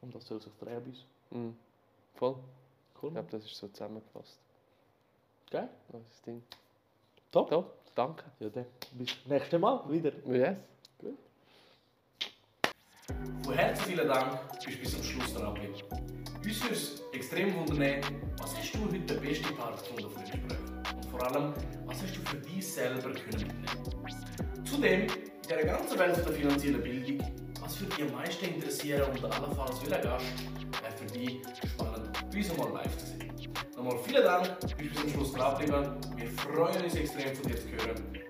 [0.00, 1.04] Und das soll sich drehen bei uns.
[1.30, 1.56] Mhm.
[2.14, 2.36] Voll.
[3.02, 3.08] Cool.
[3.08, 4.38] Ich glaube, das ist so zusammengefasst.
[5.50, 5.68] Geil.
[5.88, 6.42] Das ist das Ding.
[7.32, 7.50] Top.
[7.50, 8.24] Top, danke.
[8.38, 10.12] Ja, dann bis nächstes Mal wieder.
[10.26, 10.56] Yes.
[13.44, 15.74] Von Herzen vielen Dank, bist bis zum Schluss dran geblieben.
[16.44, 18.00] Uns würde extrem wundern,
[18.38, 20.94] was hast du heute den besten Part gefunden von dem Gespräch?
[20.96, 21.54] Und vor allem,
[21.86, 25.08] was hast du für dich selber können mitnehmen Zudem, in
[25.44, 27.26] dieser ganzen Welt der finanziellen Bildung,
[27.60, 30.24] was würde dich am meisten interessieren und allenfalls welcher Gast
[30.82, 31.40] wäre für dich
[31.72, 33.32] spannend, bei uns mal live zu sehen?
[33.76, 36.00] Nochmal vielen Dank, bis zum Schluss dran.
[36.16, 38.20] Wir freuen uns extrem von dir zu hören.